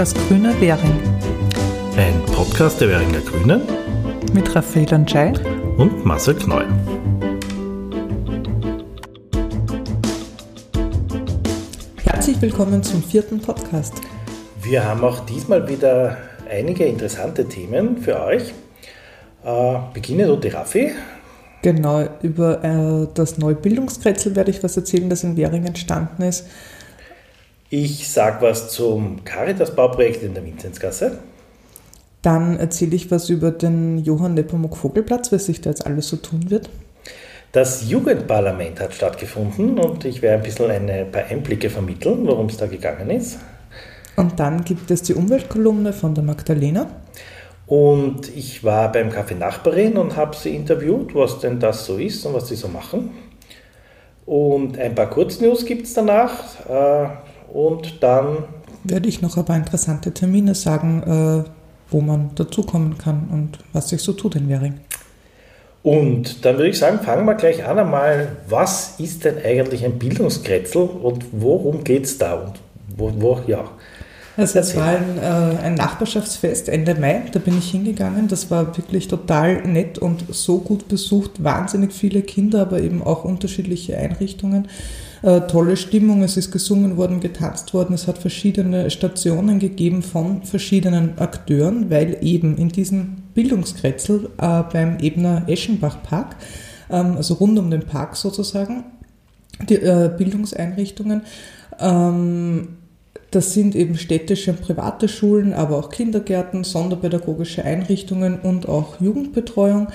Das 0.00 0.14
grüne 0.14 0.58
Währing. 0.62 0.98
Ein 1.94 2.24
Podcast 2.34 2.80
der 2.80 2.88
Währinger 2.88 3.20
Grünen 3.20 3.60
mit 4.32 4.54
Raphael 4.56 4.94
Anschei 4.94 5.34
und 5.76 6.06
Marcel 6.06 6.36
Kneu. 6.36 6.64
Herzlich 12.02 12.40
willkommen 12.40 12.82
zum 12.82 13.02
vierten 13.02 13.42
Podcast. 13.42 14.00
Wir 14.62 14.86
haben 14.86 15.04
auch 15.04 15.20
diesmal 15.26 15.68
wieder 15.68 16.16
einige 16.48 16.86
interessante 16.86 17.46
Themen 17.46 17.98
für 17.98 18.22
euch. 18.22 18.54
Äh, 19.44 19.78
beginne 19.92 20.28
du, 20.28 20.36
die 20.36 20.48
Raffi. 20.48 20.92
Genau, 21.60 22.08
über 22.22 22.64
äh, 22.64 23.06
das 23.12 23.36
neue 23.36 23.54
Bildungskretzel 23.54 24.34
werde 24.34 24.50
ich 24.50 24.62
was 24.62 24.78
erzählen, 24.78 25.10
das 25.10 25.24
in 25.24 25.36
Währing 25.36 25.66
entstanden 25.66 26.22
ist. 26.22 26.46
Ich 27.72 28.10
sage 28.10 28.38
was 28.42 28.70
zum 28.70 29.24
Caritas-Bauprojekt 29.24 30.24
in 30.24 30.34
der 30.34 30.44
Vinzenzgasse. 30.44 31.20
Dann 32.20 32.58
erzähle 32.58 32.96
ich 32.96 33.12
was 33.12 33.30
über 33.30 33.52
den 33.52 33.98
Johann 33.98 34.34
Nepomuk 34.34 34.76
Vogelplatz, 34.76 35.30
was 35.30 35.46
sich 35.46 35.60
da 35.60 35.70
jetzt 35.70 35.86
alles 35.86 36.08
so 36.08 36.16
tun 36.16 36.50
wird. 36.50 36.68
Das 37.52 37.88
Jugendparlament 37.88 38.80
hat 38.80 38.92
stattgefunden 38.92 39.78
und 39.78 40.04
ich 40.04 40.20
werde 40.20 40.38
ein 40.38 40.42
bisschen 40.42 40.68
ein 40.68 41.12
paar 41.12 41.26
Einblicke 41.26 41.70
vermitteln, 41.70 42.26
worum 42.26 42.46
es 42.46 42.56
da 42.56 42.66
gegangen 42.66 43.08
ist. 43.08 43.38
Und 44.16 44.40
dann 44.40 44.64
gibt 44.64 44.90
es 44.90 45.02
die 45.02 45.14
Umweltkolumne 45.14 45.92
von 45.92 46.12
der 46.12 46.24
Magdalena. 46.24 46.88
Und 47.68 48.36
ich 48.36 48.64
war 48.64 48.90
beim 48.90 49.10
Café 49.10 49.36
Nachbarin 49.36 49.96
und 49.96 50.16
habe 50.16 50.34
sie 50.34 50.56
interviewt, 50.56 51.14
was 51.14 51.38
denn 51.38 51.60
das 51.60 51.86
so 51.86 51.98
ist 51.98 52.26
und 52.26 52.34
was 52.34 52.48
sie 52.48 52.56
so 52.56 52.66
machen. 52.66 53.10
Und 54.26 54.76
ein 54.76 54.96
paar 54.96 55.08
Kurznews 55.08 55.64
gibt 55.64 55.86
es 55.86 55.94
danach. 55.94 56.34
Und 57.52 58.02
dann 58.02 58.44
werde 58.84 59.08
ich 59.08 59.22
noch 59.22 59.36
ein 59.36 59.44
paar 59.44 59.56
interessante 59.56 60.12
Termine 60.12 60.54
sagen, 60.54 61.02
äh, 61.46 61.50
wo 61.90 62.00
man 62.00 62.30
dazukommen 62.34 62.98
kann 62.98 63.28
und 63.32 63.58
was 63.72 63.88
sich 63.88 64.00
so 64.00 64.12
tut 64.12 64.36
in 64.36 64.48
Währing. 64.48 64.74
Und 65.82 66.44
dann 66.44 66.56
würde 66.56 66.68
ich 66.68 66.78
sagen, 66.78 67.00
fangen 67.00 67.24
wir 67.24 67.34
gleich 67.34 67.64
an 67.64 67.78
einmal, 67.78 68.36
was 68.48 69.00
ist 69.00 69.24
denn 69.24 69.38
eigentlich 69.42 69.84
ein 69.84 69.98
Bildungskretzel 69.98 70.82
und 70.82 71.24
worum 71.32 71.84
geht 71.84 72.04
es 72.04 72.18
da 72.18 72.34
und 72.34 72.60
wo, 72.96 73.12
wo, 73.16 73.40
ja. 73.46 73.64
Also 74.36 74.60
es 74.60 74.76
war 74.76 74.86
ein, 74.86 75.18
äh, 75.18 75.58
ein, 75.64 75.74
Nachbarschaftsfest 75.74 76.68
Ende 76.68 76.94
Mai, 76.94 77.22
da 77.32 77.38
bin 77.38 77.58
ich 77.58 77.70
hingegangen. 77.70 78.28
Das 78.28 78.50
war 78.50 78.76
wirklich 78.76 79.08
total 79.08 79.62
nett 79.66 79.98
und 79.98 80.24
so 80.30 80.58
gut 80.58 80.88
besucht. 80.88 81.42
Wahnsinnig 81.42 81.92
viele 81.92 82.22
Kinder, 82.22 82.62
aber 82.62 82.80
eben 82.80 83.02
auch 83.02 83.24
unterschiedliche 83.24 83.98
Einrichtungen. 83.98 84.68
Äh, 85.22 85.42
tolle 85.42 85.76
Stimmung, 85.76 86.22
es 86.22 86.36
ist 86.36 86.50
gesungen 86.50 86.96
worden, 86.96 87.20
getanzt 87.20 87.74
worden. 87.74 87.92
Es 87.92 88.06
hat 88.06 88.18
verschiedene 88.18 88.90
Stationen 88.90 89.58
gegeben 89.58 90.02
von 90.02 90.44
verschiedenen 90.44 91.18
Akteuren, 91.18 91.90
weil 91.90 92.18
eben 92.22 92.56
in 92.56 92.70
diesem 92.70 93.16
Bildungskretzel 93.34 94.30
äh, 94.38 94.62
beim 94.72 94.98
Ebner 95.00 95.44
Eschenbach 95.46 96.02
Park, 96.02 96.36
ähm, 96.88 97.16
also 97.16 97.34
rund 97.34 97.58
um 97.58 97.70
den 97.70 97.82
Park 97.82 98.16
sozusagen, 98.16 98.84
die 99.68 99.74
äh, 99.74 100.10
Bildungseinrichtungen, 100.16 101.22
ähm, 101.78 102.68
das 103.30 103.54
sind 103.54 103.76
eben 103.76 103.96
städtische 103.96 104.50
und 104.50 104.60
private 104.60 105.08
Schulen, 105.08 105.52
aber 105.52 105.78
auch 105.78 105.90
Kindergärten, 105.90 106.64
sonderpädagogische 106.64 107.64
Einrichtungen 107.64 108.40
und 108.40 108.68
auch 108.68 109.00
Jugendbetreuung. 109.00 109.88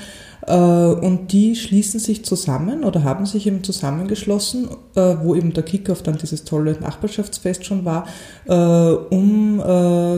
Äh, 0.47 0.53
und 0.53 1.31
die 1.31 1.56
schließen 1.56 2.00
sich 2.00 2.23
zusammen 2.23 2.83
oder 2.83 3.03
haben 3.03 3.25
sich 3.25 3.47
eben 3.47 3.63
zusammengeschlossen, 3.63 4.69
äh, 4.95 5.16
wo 5.22 5.36
eben 5.36 5.53
der 5.53 5.63
Kickoff 5.63 6.03
dann 6.03 6.17
dieses 6.17 6.44
tolle 6.44 6.73
Nachbarschaftsfest 6.80 7.66
schon 7.66 7.86
war, 7.86 8.08
äh, 8.45 8.53
um 8.53 9.61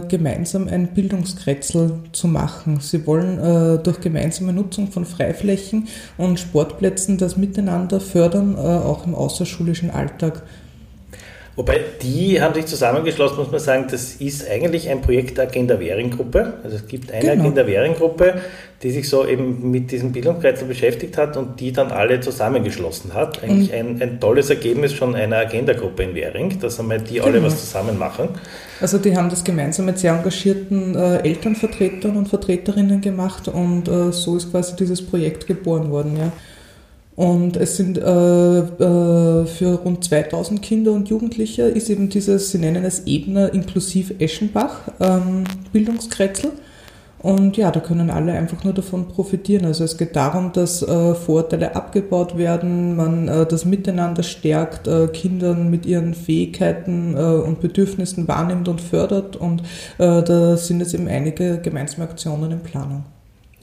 gemeinsam 0.08 0.68
ein 0.68 0.94
Bildungskretzel 0.94 2.00
zu 2.12 2.28
machen. 2.28 2.80
Sie 2.82 3.06
wollen 3.06 3.84
durch 3.84 4.02
gemeinsame 4.02 4.52
Nutzung 4.52 4.90
von 4.92 5.06
Freiflächen 5.06 5.88
und 6.18 6.40
Sportplätzen 6.40 7.18
das 7.18 7.38
Miteinander 7.38 8.00
fördern, 8.00 8.56
auch 8.56 9.06
im 9.06 9.16
außerschulischen 9.16 9.92
Alltag. 9.92 10.44
Wobei 11.58 11.82
die 12.04 12.40
haben 12.40 12.54
sich 12.54 12.68
zusammengeschlossen, 12.68 13.38
muss 13.38 13.50
man 13.50 13.60
sagen, 13.60 13.88
das 13.90 14.14
ist 14.14 14.48
eigentlich 14.48 14.90
ein 14.90 15.02
Projekt 15.02 15.40
der 15.40 15.46
Agenda 15.46 15.80
Währing 15.80 16.12
Gruppe. 16.12 16.54
Also 16.64 16.76
es 16.76 16.88
gibt 16.88 17.12
eine 17.12 17.32
genau. 17.32 17.46
Agenda 17.46 17.66
Währing 17.66 17.96
Gruppe, 17.96 18.36
die 18.84 18.92
sich 18.92 19.10
so 19.10 19.26
eben 19.26 19.72
mit 19.72 19.92
diesem 19.92 20.12
Bildungskreisel 20.12 20.68
beschäftigt 20.68 21.18
hat 21.18 21.36
und 21.36 21.60
die 21.60 21.72
dann 21.72 21.92
alle 21.92 22.20
zusammengeschlossen 22.22 23.16
hat. 23.16 23.42
Eigentlich 23.44 23.74
ein, 23.74 24.00
ein, 24.00 24.20
tolles 24.20 24.52
Ergebnis 24.52 24.94
schon 24.94 25.16
einer 25.16 25.38
Agenda-Gruppe 25.38 26.04
in 26.04 26.14
Währing, 26.14 26.60
dass 26.60 26.80
einmal 26.80 27.02
die 27.02 27.16
genau. 27.16 27.26
alle 27.26 27.44
was 27.44 27.60
zusammen 27.60 27.98
machen. 27.98 28.30
Also 28.80 29.00
die 29.00 29.18
haben 29.18 29.32
das 29.32 29.44
gemeinsam 29.44 29.88
mit 29.88 29.98
sehr 29.98 30.14
engagierten 30.14 30.94
äh, 30.94 31.24
Elternvertretern 31.24 32.18
und 32.18 32.28
Vertreterinnen 32.28 33.02
gemacht 33.02 33.48
und 33.48 33.88
äh, 33.88 34.12
so 34.12 34.38
ist 34.38 34.52
quasi 34.52 34.76
dieses 34.76 35.04
Projekt 35.04 35.48
geboren 35.48 35.90
worden, 35.90 36.18
ja. 36.18 36.32
Und 37.18 37.58
es 37.58 37.78
sind 37.78 37.98
äh, 37.98 38.02
äh, 38.02 39.46
für 39.48 39.80
rund 39.84 40.04
2000 40.04 40.62
Kinder 40.62 40.92
und 40.92 41.10
Jugendliche 41.10 41.64
ist 41.64 41.90
eben 41.90 42.10
dieses, 42.10 42.52
sie 42.52 42.60
nennen 42.60 42.86
es 42.86 43.08
Ebner 43.08 43.52
inklusiv 43.56 44.14
Eschenbach 44.20 44.82
ähm, 45.00 45.44
Bildungskretzel. 45.74 46.52
Und 47.18 47.58
ja, 47.58 47.72
da 47.72 47.80
können 47.80 48.12
alle 48.12 48.34
einfach 48.34 48.64
nur 48.64 48.74
davon 48.76 49.08
profitieren. 49.08 49.66
Also 49.66 49.84
es 49.84 49.98
geht 49.98 50.16
darum, 50.16 50.52
dass 50.54 50.84
äh, 50.84 51.16
Vorurteile 51.16 51.76
abgebaut 51.76 52.38
werden, 52.38 52.96
man 52.96 53.28
äh, 53.28 53.48
das 53.48 53.66
Miteinander 53.66 54.22
stärkt, 54.22 54.88
äh, 54.88 55.08
Kindern 55.08 55.72
mit 55.72 55.88
ihren 55.88 56.14
Fähigkeiten 56.14 57.16
äh, 57.18 57.20
und 57.20 57.62
Bedürfnissen 57.62 58.28
wahrnimmt 58.28 58.68
und 58.68 58.80
fördert. 58.80 59.36
Und 59.36 59.62
äh, 59.98 60.22
da 60.22 60.56
sind 60.56 60.82
jetzt 60.82 60.94
eben 60.94 61.08
einige 61.08 61.58
gemeinsame 61.58 62.08
Aktionen 62.08 62.52
in 62.52 62.60
Planung. 62.60 63.06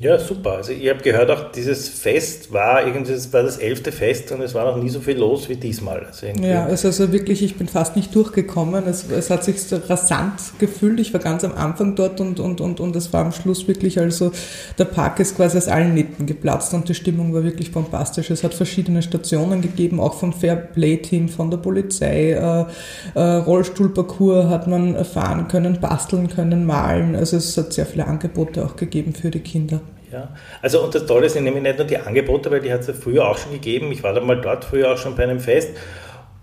Ja, 0.01 0.19
super. 0.19 0.55
Also 0.55 0.73
ich 0.73 0.91
habe 0.91 1.01
gehört, 1.03 1.31
auch 1.31 1.53
dieses 1.53 1.89
Fest 1.89 2.53
war 2.53 2.85
irgendwie, 2.85 3.13
es 3.13 3.33
war 3.33 3.45
das 3.45 3.59
elfte 3.59 3.93
Fest 3.93 4.33
und 4.33 4.43
es 4.43 4.53
war 4.53 4.65
noch 4.65 4.83
nie 4.83 4.91
so 4.91 4.99
viel 4.99 5.17
los 5.17 5.49
wie 5.49 5.55
diesmal. 5.55 6.05
Also 6.07 6.27
ja, 6.27 6.65
also, 6.65 6.89
also 6.89 7.13
wirklich, 7.13 7.45
ich 7.45 7.57
bin 7.57 7.69
fast 7.69 7.95
nicht 7.95 8.13
durchgekommen. 8.13 8.89
Es, 8.89 9.09
es 9.09 9.31
hat 9.31 9.45
sich 9.45 9.63
so 9.63 9.77
rasant 9.77 10.33
gefühlt. 10.59 10.99
Ich 10.99 11.15
war 11.15 11.21
ganz 11.21 11.45
am 11.45 11.55
Anfang 11.55 11.95
dort 11.95 12.21
und, 12.21 12.41
und, 12.41 12.61
und, 12.61 12.81
und 12.81 12.97
es 12.97 13.13
war 13.13 13.25
am 13.25 13.31
Schluss 13.31 13.69
wirklich, 13.69 14.01
also 14.01 14.33
der 14.79 14.87
Park 14.87 15.21
ist 15.21 15.37
quasi 15.37 15.59
aus 15.59 15.69
allen 15.69 15.95
Nähten 15.95 16.27
geplatzt 16.27 16.75
und 16.75 16.89
die 16.89 16.95
Stimmung 16.95 17.33
war 17.33 17.45
wirklich 17.45 17.71
bombastisch. 17.71 18.31
Es 18.31 18.43
hat 18.43 18.53
verschiedene 18.53 19.01
Stationen 19.01 19.63
gegeben, 19.63 20.01
auch 20.01 20.15
vom 20.15 20.33
Fairplay-Team, 20.33 21.29
von 21.29 21.53
der 21.53 21.59
Polizei. 21.59 22.33
Äh, 22.33 22.65
äh, 23.15 23.21
Rollstuhlparcours 23.21 24.49
hat 24.49 24.67
man 24.67 25.05
fahren 25.05 25.47
können, 25.47 25.79
basteln 25.81 26.29
können, 26.29 26.67
malen. 26.67 27.15
Also 27.15 27.37
es 27.37 27.57
hat 27.57 27.73
sehr 27.73 27.87
viele 27.87 28.09
Angebote 28.09 28.65
auch 28.65 28.75
gegeben 28.75 29.15
für 29.15 29.31
die 29.31 29.39
Kinder. 29.39 29.81
Ja. 30.15 30.29
Also 30.63 30.81
und 30.81 30.95
das 30.95 31.07
Tolle 31.07 31.29
sind 31.29 31.43
nämlich 31.43 31.65
nicht 31.65 31.77
nur 31.77 31.89
die 31.89 31.99
Angebote, 31.99 32.49
weil 32.49 32.61
die 32.61 32.73
hat 32.73 32.83
es 32.83 32.87
ja 32.87 32.95
früher 32.95 33.29
auch 33.29 33.37
schon 33.37 33.51
gegeben. 33.51 33.91
Ich 33.91 34.05
war 34.05 34.13
da 34.13 34.21
mal 34.21 34.41
dort 34.41 34.65
früher 34.65 34.93
auch 34.93 34.97
schon 34.97 35.17
bei 35.17 35.25
einem 35.25 35.41
Fest 35.41 35.77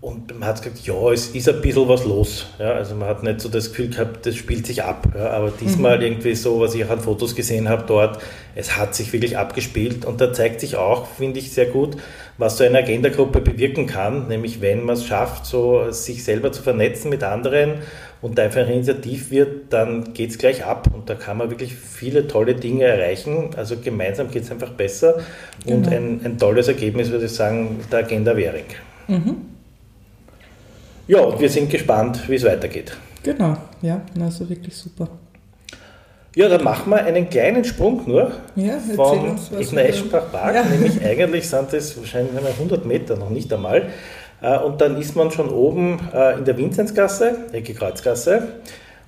und 0.02 0.36
man 0.36 0.48
hat 0.48 0.60
gesagt, 0.60 0.84
ja, 0.84 1.12
es 1.12 1.28
ist 1.28 1.48
ein 1.48 1.62
bisschen 1.62 1.88
was 1.88 2.04
los. 2.04 2.46
Ja, 2.58 2.72
also 2.72 2.96
man 2.96 3.08
hat 3.08 3.22
nicht 3.22 3.40
so 3.40 3.48
das 3.48 3.70
Gefühl 3.70 3.88
gehabt, 3.88 4.26
das 4.26 4.34
spielt 4.34 4.66
sich 4.66 4.82
ab. 4.82 5.06
Ja, 5.14 5.30
aber 5.30 5.52
diesmal 5.52 5.98
mhm. 5.98 6.02
irgendwie 6.02 6.34
so, 6.34 6.58
was 6.58 6.74
ich 6.74 6.84
auch 6.84 6.90
an 6.90 6.98
Fotos 6.98 7.36
gesehen 7.36 7.68
habe 7.68 7.84
dort, 7.86 8.20
es 8.56 8.76
hat 8.76 8.96
sich 8.96 9.12
wirklich 9.12 9.38
abgespielt 9.38 10.04
und 10.04 10.20
da 10.20 10.32
zeigt 10.32 10.60
sich 10.60 10.74
auch, 10.74 11.06
finde 11.06 11.38
ich 11.38 11.52
sehr 11.52 11.66
gut, 11.66 11.96
was 12.36 12.58
so 12.58 12.64
eine 12.64 12.78
Agenda-Gruppe 12.78 13.42
bewirken 13.42 13.86
kann, 13.86 14.26
nämlich 14.26 14.60
wenn 14.60 14.84
man 14.84 14.96
es 14.96 15.06
schafft, 15.06 15.46
so 15.46 15.92
sich 15.92 16.24
selber 16.24 16.50
zu 16.50 16.64
vernetzen 16.64 17.08
mit 17.08 17.22
anderen 17.22 17.74
und 18.22 18.40
einfach 18.40 18.68
initiativ 18.68 19.30
wird, 19.30 19.72
dann 19.72 20.14
geht 20.14 20.30
es 20.30 20.38
gleich 20.38 20.64
ab 20.64 20.88
und 20.92 21.10
da 21.10 21.14
kann 21.14 21.36
man 21.36 21.50
wirklich 21.50 21.76
viele 21.76 22.26
tolle 22.26 22.56
Dinge 22.56 22.86
erreichen. 22.86 23.50
Also 23.56 23.76
gemeinsam 23.76 24.32
geht 24.32 24.42
es 24.42 24.50
einfach 24.50 24.70
besser 24.70 25.20
genau. 25.64 25.76
und 25.76 25.88
ein, 25.88 26.20
ein, 26.24 26.38
tolles 26.38 26.66
Ergebnis, 26.66 27.12
würde 27.12 27.26
ich 27.26 27.32
sagen, 27.32 27.78
der 27.92 28.00
Agenda 28.00 28.36
Währing. 28.36 28.64
Mhm. 29.06 29.51
Ja, 31.06 31.20
und 31.20 31.40
wir 31.40 31.48
sind 31.48 31.70
gespannt, 31.70 32.28
wie 32.28 32.36
es 32.36 32.44
weitergeht. 32.44 32.96
Genau, 33.22 33.56
ja, 33.82 34.00
also 34.20 34.48
wirklich 34.48 34.76
super. 34.76 35.08
Ja, 36.34 36.48
dann 36.48 36.64
machen 36.64 36.90
wir 36.90 37.04
einen 37.04 37.28
kleinen 37.28 37.64
Sprung 37.64 38.02
nur 38.06 38.32
ja, 38.56 38.78
von 38.96 39.36
Eschenbach 39.76 40.32
Park, 40.32 40.54
ja. 40.54 40.64
nämlich 40.64 41.04
eigentlich 41.04 41.48
sind 41.48 41.72
das 41.72 41.96
wahrscheinlich 41.98 42.32
100 42.34 42.86
Meter, 42.86 43.16
noch 43.16 43.28
nicht 43.28 43.52
einmal. 43.52 43.90
Äh, 44.40 44.58
und 44.58 44.80
dann 44.80 44.98
ist 44.98 45.14
man 45.14 45.30
schon 45.30 45.50
oben 45.50 46.00
äh, 46.14 46.38
in 46.38 46.44
der 46.44 46.56
Vinzenzgasse, 46.56 47.36
Ecke 47.52 47.74
Kreuzgasse, 47.74 48.48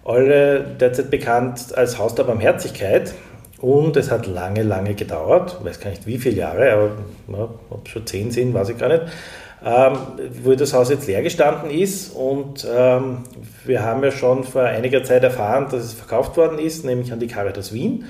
alle 0.05 0.61
derzeit 0.79 1.11
bekannt 1.11 1.75
als 1.75 1.99
Haus 1.99 2.14
der 2.14 2.25
Barmherzigkeit. 2.25 3.14
Und 3.58 3.97
es 3.97 4.11
hat 4.11 4.26
lange, 4.26 4.62
lange 4.62 4.94
gedauert, 4.94 5.56
ich 5.58 5.64
weiß 5.64 5.81
gar 5.81 5.88
nicht 5.90 6.06
wie 6.06 6.19
viele 6.19 6.37
Jahre, 6.37 6.73
aber 6.73 6.90
ja, 7.29 7.49
ob 7.70 7.87
es 7.87 7.93
schon 7.93 8.06
zehn 8.06 8.31
sind, 8.31 8.52
weiß 8.52 8.69
ich 8.69 8.79
gar 8.79 8.88
nicht, 8.88 9.05
ähm, 9.64 9.99
wo 10.43 10.55
das 10.55 10.75
Haus 10.75 10.90
jetzt 10.90 11.06
leer 11.06 11.22
gestanden 11.22 11.70
ist. 11.70 12.14
Und 12.14 12.66
ähm, 12.70 13.19
wir 13.64 13.82
haben 13.82 14.05
ja 14.05 14.11
schon 14.11 14.44
vor 14.44 14.62
einiger 14.62 15.02
Zeit 15.05 15.25
erfahren, 15.25 15.66
dass 15.70 15.84
es 15.84 15.94
verkauft 15.94 16.37
worden 16.37 16.58
ist, 16.58 16.84
nämlich 16.84 17.12
an 17.12 17.20
die 17.20 17.28
Caritas 17.28 17.72
Wien. 17.72 18.05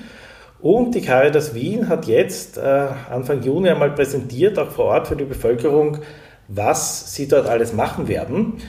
Und 0.59 0.95
die 0.95 1.01
Caritas 1.01 1.53
Wien 1.53 1.89
hat 1.89 2.07
jetzt 2.07 2.57
äh, 2.57 2.87
Anfang 3.09 3.41
Juni 3.43 3.69
einmal 3.69 3.91
präsentiert, 3.91 4.57
auch 4.59 4.71
vor 4.71 4.85
Ort 4.85 5.07
für 5.07 5.15
die 5.15 5.25
Bevölkerung, 5.25 5.99
was 6.47 7.13
sie 7.13 7.27
dort 7.27 7.47
alles 7.47 7.73
machen 7.73 8.07
werden. 8.07 8.61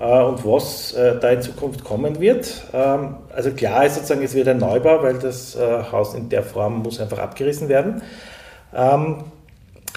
äh, 0.00 0.22
und 0.22 0.44
was 0.44 0.92
äh, 0.92 1.18
da 1.20 1.30
in 1.30 1.42
Zukunft 1.42 1.84
kommen 1.84 2.20
wird. 2.20 2.64
Ähm, 2.72 3.16
also 3.34 3.50
klar 3.50 3.86
ist 3.86 3.96
sozusagen, 3.96 4.22
es 4.22 4.34
wird 4.34 4.48
ein 4.48 4.58
Neubau, 4.58 5.02
weil 5.02 5.18
das 5.18 5.56
äh, 5.56 5.82
Haus 5.92 6.14
in 6.14 6.28
der 6.28 6.42
Form 6.42 6.82
muss 6.82 7.00
einfach 7.00 7.18
abgerissen 7.18 7.68
werden. 7.68 8.02
Ähm, 8.74 9.24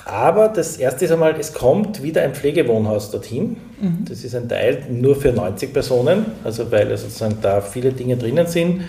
aber 0.05 0.49
das 0.49 0.77
erste 0.77 1.05
ist 1.05 1.11
einmal, 1.11 1.35
es 1.39 1.53
kommt 1.53 2.03
wieder 2.03 2.21
ein 2.21 2.33
Pflegewohnhaus 2.33 3.11
dorthin. 3.11 3.57
Mhm. 3.81 4.05
Das 4.07 4.23
ist 4.23 4.35
ein 4.35 4.47
Teil 4.47 4.83
nur 4.89 5.15
für 5.15 5.31
90 5.31 5.73
Personen, 5.73 6.25
also 6.43 6.71
weil 6.71 6.95
sozusagen 6.97 7.37
da 7.41 7.61
viele 7.61 7.91
Dinge 7.91 8.17
drinnen 8.17 8.47
sind. 8.47 8.83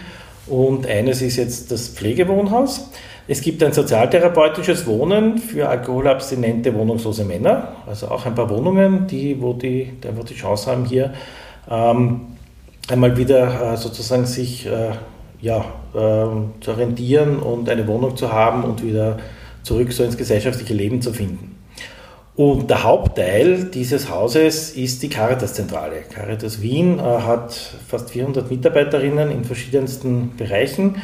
Und 0.46 0.86
eines 0.86 1.22
ist 1.22 1.36
jetzt 1.36 1.70
das 1.70 1.88
Pflegewohnhaus. 1.88 2.88
Es 3.26 3.42
gibt 3.42 3.62
ein 3.62 3.72
sozialtherapeutisches 3.72 4.86
Wohnen 4.86 5.36
für 5.36 5.68
alkoholabstinente 5.68 6.74
wohnungslose 6.74 7.24
Männer, 7.24 7.74
also 7.86 8.08
auch 8.08 8.24
ein 8.24 8.34
paar 8.34 8.48
Wohnungen, 8.48 9.06
die, 9.06 9.40
wo 9.40 9.52
die 9.52 9.92
einfach 10.06 10.24
die 10.24 10.34
Chance 10.34 10.70
haben, 10.70 10.86
hier 10.86 11.12
ähm, 11.70 12.20
einmal 12.88 13.16
wieder 13.18 13.74
äh, 13.74 13.76
sozusagen 13.76 14.24
sich 14.24 14.66
äh, 14.66 14.92
ja, 15.42 15.58
äh, 15.94 16.60
zu 16.60 16.70
orientieren 16.70 17.38
und 17.38 17.68
eine 17.68 17.86
Wohnung 17.86 18.16
zu 18.16 18.32
haben 18.32 18.64
und 18.64 18.82
wieder 18.82 19.18
zurück 19.68 19.92
so 19.92 20.02
ins 20.02 20.16
gesellschaftliche 20.16 20.74
Leben 20.74 21.00
zu 21.00 21.12
finden. 21.12 21.56
Und 22.34 22.70
der 22.70 22.84
Hauptteil 22.84 23.64
dieses 23.64 24.10
Hauses 24.10 24.70
ist 24.70 25.02
die 25.02 25.08
Caritas-Zentrale. 25.08 26.02
Caritas 26.12 26.62
Wien 26.62 26.98
äh, 26.98 27.02
hat 27.02 27.52
fast 27.88 28.10
400 28.10 28.48
Mitarbeiterinnen 28.48 29.30
in 29.30 29.44
verschiedensten 29.44 30.36
Bereichen 30.36 31.02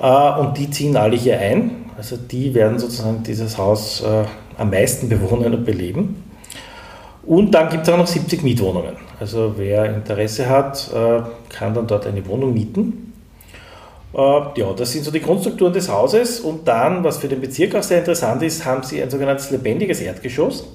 äh, 0.00 0.38
und 0.38 0.56
die 0.56 0.70
ziehen 0.70 0.96
alle 0.96 1.16
hier 1.16 1.38
ein. 1.40 1.86
Also 1.96 2.16
die 2.16 2.54
werden 2.54 2.78
sozusagen 2.78 3.24
dieses 3.24 3.58
Haus 3.58 4.02
äh, 4.02 4.24
am 4.56 4.70
meisten 4.70 5.08
bewohnen 5.08 5.52
und 5.52 5.64
beleben. 5.64 6.22
Und 7.26 7.50
dann 7.50 7.68
gibt 7.70 7.82
es 7.82 7.92
auch 7.92 7.98
noch 7.98 8.06
70 8.06 8.42
Mietwohnungen. 8.42 8.96
Also 9.18 9.54
wer 9.56 9.84
Interesse 9.84 10.48
hat, 10.48 10.90
äh, 10.94 11.22
kann 11.48 11.74
dann 11.74 11.88
dort 11.88 12.06
eine 12.06 12.24
Wohnung 12.26 12.54
mieten. 12.54 13.07
Ja, 14.14 14.72
das 14.76 14.92
sind 14.92 15.04
so 15.04 15.10
die 15.10 15.20
Grundstrukturen 15.20 15.72
des 15.72 15.88
Hauses. 15.88 16.40
Und 16.40 16.66
dann, 16.66 17.04
was 17.04 17.18
für 17.18 17.28
den 17.28 17.40
Bezirk 17.40 17.74
auch 17.74 17.82
sehr 17.82 17.98
interessant 17.98 18.42
ist, 18.42 18.64
haben 18.64 18.82
sie 18.82 19.02
ein 19.02 19.10
sogenanntes 19.10 19.50
lebendiges 19.50 20.00
Erdgeschoss. 20.00 20.66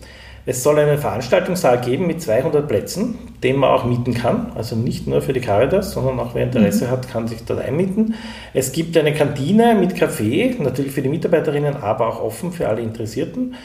Es 0.46 0.62
soll 0.62 0.78
einen 0.78 0.98
Veranstaltungssaal 0.98 1.80
geben 1.80 2.06
mit 2.06 2.22
200 2.22 2.68
Plätzen, 2.68 3.18
den 3.44 3.56
man 3.56 3.70
auch 3.70 3.86
mieten 3.86 4.14
kann. 4.14 4.52
Also 4.56 4.76
nicht 4.76 5.08
nur 5.08 5.22
für 5.22 5.32
die 5.32 5.40
Caritas, 5.40 5.94
sondern 5.94 6.20
auch 6.20 6.36
wer 6.36 6.44
Interesse 6.44 6.86
mhm. 6.86 6.92
hat, 6.92 7.10
kann 7.10 7.30
sich 7.30 7.46
dort 7.46 7.62
einmieten. 7.62 8.16
Es 8.54 8.74
gibt 8.74 8.98
eine 8.98 9.14
Kantine 9.14 9.74
mit 9.74 9.96
Kaffee, 9.96 10.54
natürlich 10.60 10.92
für 10.92 11.02
die 11.02 11.08
Mitarbeiterinnen, 11.08 11.78
aber 11.78 12.08
auch 12.08 12.22
offen 12.22 12.52
für 12.52 12.68
alle 12.68 12.82
Interessierten. 12.82 13.56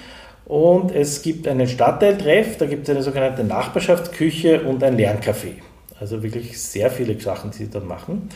Und 0.47 0.95
es 0.95 1.21
gibt 1.21 1.49
einen 1.49 1.67
Stadtteiltreff, 1.67 2.57
da 2.59 2.67
gibt 2.67 2.89
es 2.89 2.95
eine 2.95 3.03
sogenannte 3.03 3.43
Nachbarschaftsküche 3.43 4.63
und 4.63 4.83
ein 4.85 4.97
Lerncafé. 4.97 5.57
Also 5.99 6.23
wirklich 6.23 6.63
sehr 6.63 6.91
viele 6.91 7.19
Sachen, 7.21 7.51
die 7.51 7.59
sie 7.59 7.71
dann 7.71 7.89
machen. 7.89 8.29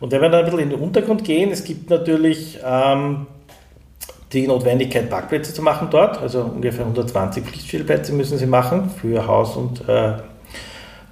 Und 0.00 0.12
wenn 0.12 0.20
wir 0.20 0.28
dann 0.28 0.40
ein 0.40 0.44
bisschen 0.44 0.60
in 0.60 0.70
den 0.70 0.80
Untergrund 0.80 1.24
gehen, 1.24 1.50
es 1.50 1.64
gibt 1.64 1.90
natürlich 1.90 2.58
ähm, 2.64 3.26
die 4.32 4.46
Notwendigkeit, 4.46 5.08
Parkplätze 5.08 5.54
zu 5.54 5.62
machen 5.62 5.88
dort. 5.90 6.20
Also 6.20 6.42
ungefähr 6.42 6.84
120 6.84 7.44
Pflichtstellplätze 7.44 8.12
müssen 8.12 8.38
sie 8.38 8.46
machen 8.46 8.90
für 8.90 9.26
Haus 9.26 9.56
und, 9.56 9.88
äh, 9.88 10.14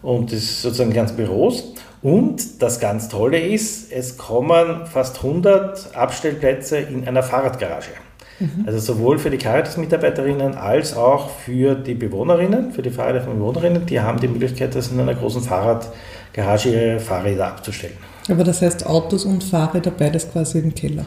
und 0.03 0.33
das 0.33 0.63
sozusagen 0.63 0.93
ganzen 0.93 1.17
Büros. 1.17 1.75
Und 2.03 2.61
das 2.61 2.81
ganz 2.81 3.09
Tolle 3.09 3.39
ist, 3.39 3.91
es 3.91 4.19
kommen 4.19 4.85
fast 4.85 5.25
100 5.25 5.97
Abstellplätze 5.97 6.77
in 6.77 7.09
einer 7.09 7.23
Fahrradgarage. 7.23 7.93
Mhm. 8.41 8.65
Also 8.67 8.79
sowohl 8.79 9.19
für 9.19 9.31
die 9.31 9.39
Caritas-Mitarbeiterinnen 9.39 10.55
als 10.55 10.95
auch 10.95 11.31
für 11.31 11.75
die 11.75 11.95
Bewohnerinnen, 11.95 12.73
für 12.73 12.83
die 12.83 12.91
Fahrradbewohnerinnen, 12.91 13.87
die 13.87 14.01
haben 14.01 14.21
die 14.21 14.29
Möglichkeit, 14.29 14.75
das 14.75 14.89
in 14.89 15.01
einer 15.01 15.15
großen 15.15 15.41
Fahrradgarage 15.41 16.69
ihre 16.69 17.01
Fahrräder 17.01 17.47
abzustellen. 17.47 17.97
Aber 18.29 18.45
das 18.45 18.63
heißt 18.63 18.87
Autos 18.87 19.25
und 19.25 19.45
Fahrräder 19.45 19.91
beides 19.91 20.31
quasi 20.31 20.59
im 20.59 20.75
Keller. 20.75 21.05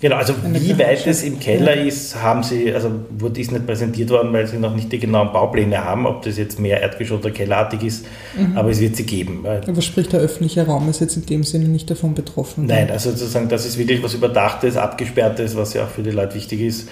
Genau, 0.00 0.14
also 0.14 0.32
wie 0.44 0.78
weit 0.78 1.04
es 1.08 1.24
im 1.24 1.40
Keller 1.40 1.74
ja. 1.74 1.82
ist, 1.82 2.22
haben 2.22 2.44
sie, 2.44 2.72
also 2.72 2.88
wurde 3.10 3.40
ist 3.40 3.50
nicht 3.50 3.66
präsentiert 3.66 4.10
worden, 4.10 4.32
weil 4.32 4.46
sie 4.46 4.58
noch 4.58 4.74
nicht 4.74 4.92
die 4.92 5.00
genauen 5.00 5.32
Baupläne 5.32 5.84
haben, 5.84 6.06
ob 6.06 6.22
das 6.22 6.38
jetzt 6.38 6.60
mehr 6.60 6.80
Erdgeschoss 6.80 7.18
oder 7.18 7.32
kellerartig 7.32 7.82
ist, 7.82 8.06
mhm. 8.36 8.56
aber 8.56 8.70
es 8.70 8.80
wird 8.80 8.94
sie 8.94 9.04
geben. 9.04 9.44
Aber 9.44 9.82
sprich, 9.82 10.08
der 10.08 10.20
öffentliche 10.20 10.64
Raum 10.64 10.88
ist 10.88 11.00
jetzt 11.00 11.16
in 11.16 11.26
dem 11.26 11.42
Sinne 11.42 11.66
nicht 11.66 11.90
davon 11.90 12.14
betroffen? 12.14 12.66
Nein, 12.66 12.92
also 12.92 13.10
sozusagen, 13.10 13.48
das 13.48 13.66
ist 13.66 13.76
wirklich 13.76 14.00
was 14.00 14.14
Überdachtes, 14.14 14.76
Abgesperrtes, 14.76 15.56
was 15.56 15.74
ja 15.74 15.82
auch 15.82 15.88
für 15.88 16.02
die 16.04 16.12
Leute 16.12 16.36
wichtig 16.36 16.60
ist, 16.60 16.88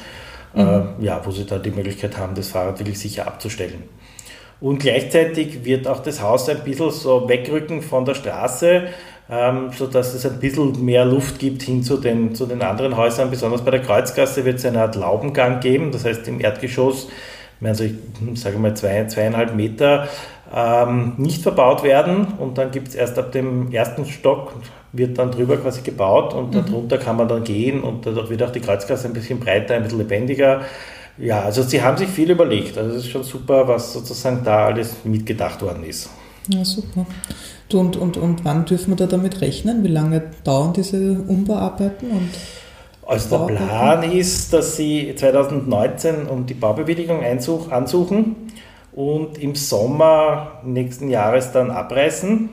mhm. 0.55 0.63
äh, 1.01 1.05
ja, 1.05 1.21
wo 1.25 1.31
sie 1.31 1.45
da 1.45 1.59
die 1.59 1.71
Möglichkeit 1.71 2.19
haben, 2.19 2.35
das 2.35 2.49
Fahrrad 2.49 2.81
wirklich 2.81 2.99
sicher 2.99 3.29
abzustellen. 3.29 3.85
Und 4.61 4.79
gleichzeitig 4.79 5.65
wird 5.65 5.87
auch 5.87 6.01
das 6.01 6.23
Haus 6.23 6.49
ein 6.49 6.65
bisschen 6.65 6.91
so 6.91 7.29
wegrücken 7.29 7.83
von 7.83 8.05
der 8.05 8.15
Straße, 8.15 8.85
ähm, 9.31 9.71
sodass 9.77 10.15
es 10.15 10.25
ein 10.27 10.39
bisschen 10.39 10.85
mehr 10.85 11.05
Luft 11.05 11.39
gibt 11.39 11.63
hin 11.63 11.83
zu 11.83 11.97
den, 11.97 12.35
zu 12.35 12.47
den 12.47 12.63
anderen 12.63 12.97
Häusern. 12.97 13.31
Besonders 13.31 13.63
bei 13.63 13.73
der 13.73 13.83
Kreuzgasse 13.83 14.45
wird 14.45 14.59
es 14.59 14.67
eine 14.67 14.83
Art 14.83 14.95
Laubengang 14.95 15.61
geben, 15.61 15.91
das 15.93 16.05
heißt 16.05 16.27
im 16.29 16.41
Erdgeschoss, 16.41 17.09
also 17.63 17.85
ich 17.85 17.95
sage 18.35 18.59
mal 18.59 18.77
zwei, 18.77 19.07
zweieinhalb 19.07 19.55
Meter, 19.55 20.09
ähm, 20.55 21.15
nicht 21.17 21.43
verbaut 21.43 21.83
werden 21.83 22.27
und 22.39 22.59
dann 22.59 22.71
gibt 22.71 22.89
es 22.89 22.95
erst 22.95 23.19
ab 23.19 23.33
dem 23.33 23.73
ersten 23.73 24.07
Stock, 24.07 24.53
wird 24.93 25.19
dann 25.19 25.33
drüber 25.33 25.57
quasi 25.57 25.83
gebaut 25.83 26.33
und 26.35 26.55
mhm. 26.55 26.65
darunter 26.65 26.99
kann 26.99 27.17
man 27.17 27.29
dann 27.29 27.43
gehen 27.43 27.83
und 27.83 28.07
dadurch 28.07 28.31
wird 28.31 28.43
auch 28.43 28.53
die 28.53 28.61
Kreuzgasse 28.61 29.09
ein 29.09 29.13
bisschen 29.13 29.41
breiter, 29.41 29.75
ein 29.75 29.83
bisschen 29.83 29.99
lebendiger. 29.99 30.63
Ja, 31.19 31.41
also 31.41 31.63
sie 31.63 31.83
haben 31.83 31.97
sich 31.97 32.09
viel 32.09 32.31
überlegt. 32.31 32.77
Also 32.77 32.91
es 32.91 33.05
ist 33.05 33.11
schon 33.11 33.25
super, 33.25 33.67
was 33.67 33.95
sozusagen 33.95 34.43
da 34.45 34.67
alles 34.67 34.97
mitgedacht 35.05 35.63
worden 35.63 35.83
ist. 35.85 36.11
Ja, 36.49 36.65
super. 36.65 37.07
Und, 37.73 37.97
und, 37.97 38.17
und 38.17 38.45
wann 38.45 38.65
dürfen 38.65 38.93
wir 38.93 38.97
da 38.97 39.07
damit 39.07 39.41
rechnen? 39.41 39.83
Wie 39.83 39.89
lange 39.89 40.23
dauern 40.45 40.73
diese 40.73 41.21
Umbauarbeiten? 41.27 42.11
Und 42.11 42.31
also 43.07 43.47
der 43.47 43.55
Plan 43.55 44.03
ist, 44.13 44.53
dass 44.53 44.77
Sie 44.77 45.15
2019 45.15 46.27
um 46.27 46.47
die 46.47 46.55
Baubewilligung 46.55 47.23
ansuchen 47.23 48.37
und 48.93 49.39
im 49.39 49.55
Sommer 49.55 50.61
nächsten 50.65 51.09
Jahres 51.09 51.53
dann 51.53 51.71
abreißen, 51.71 52.49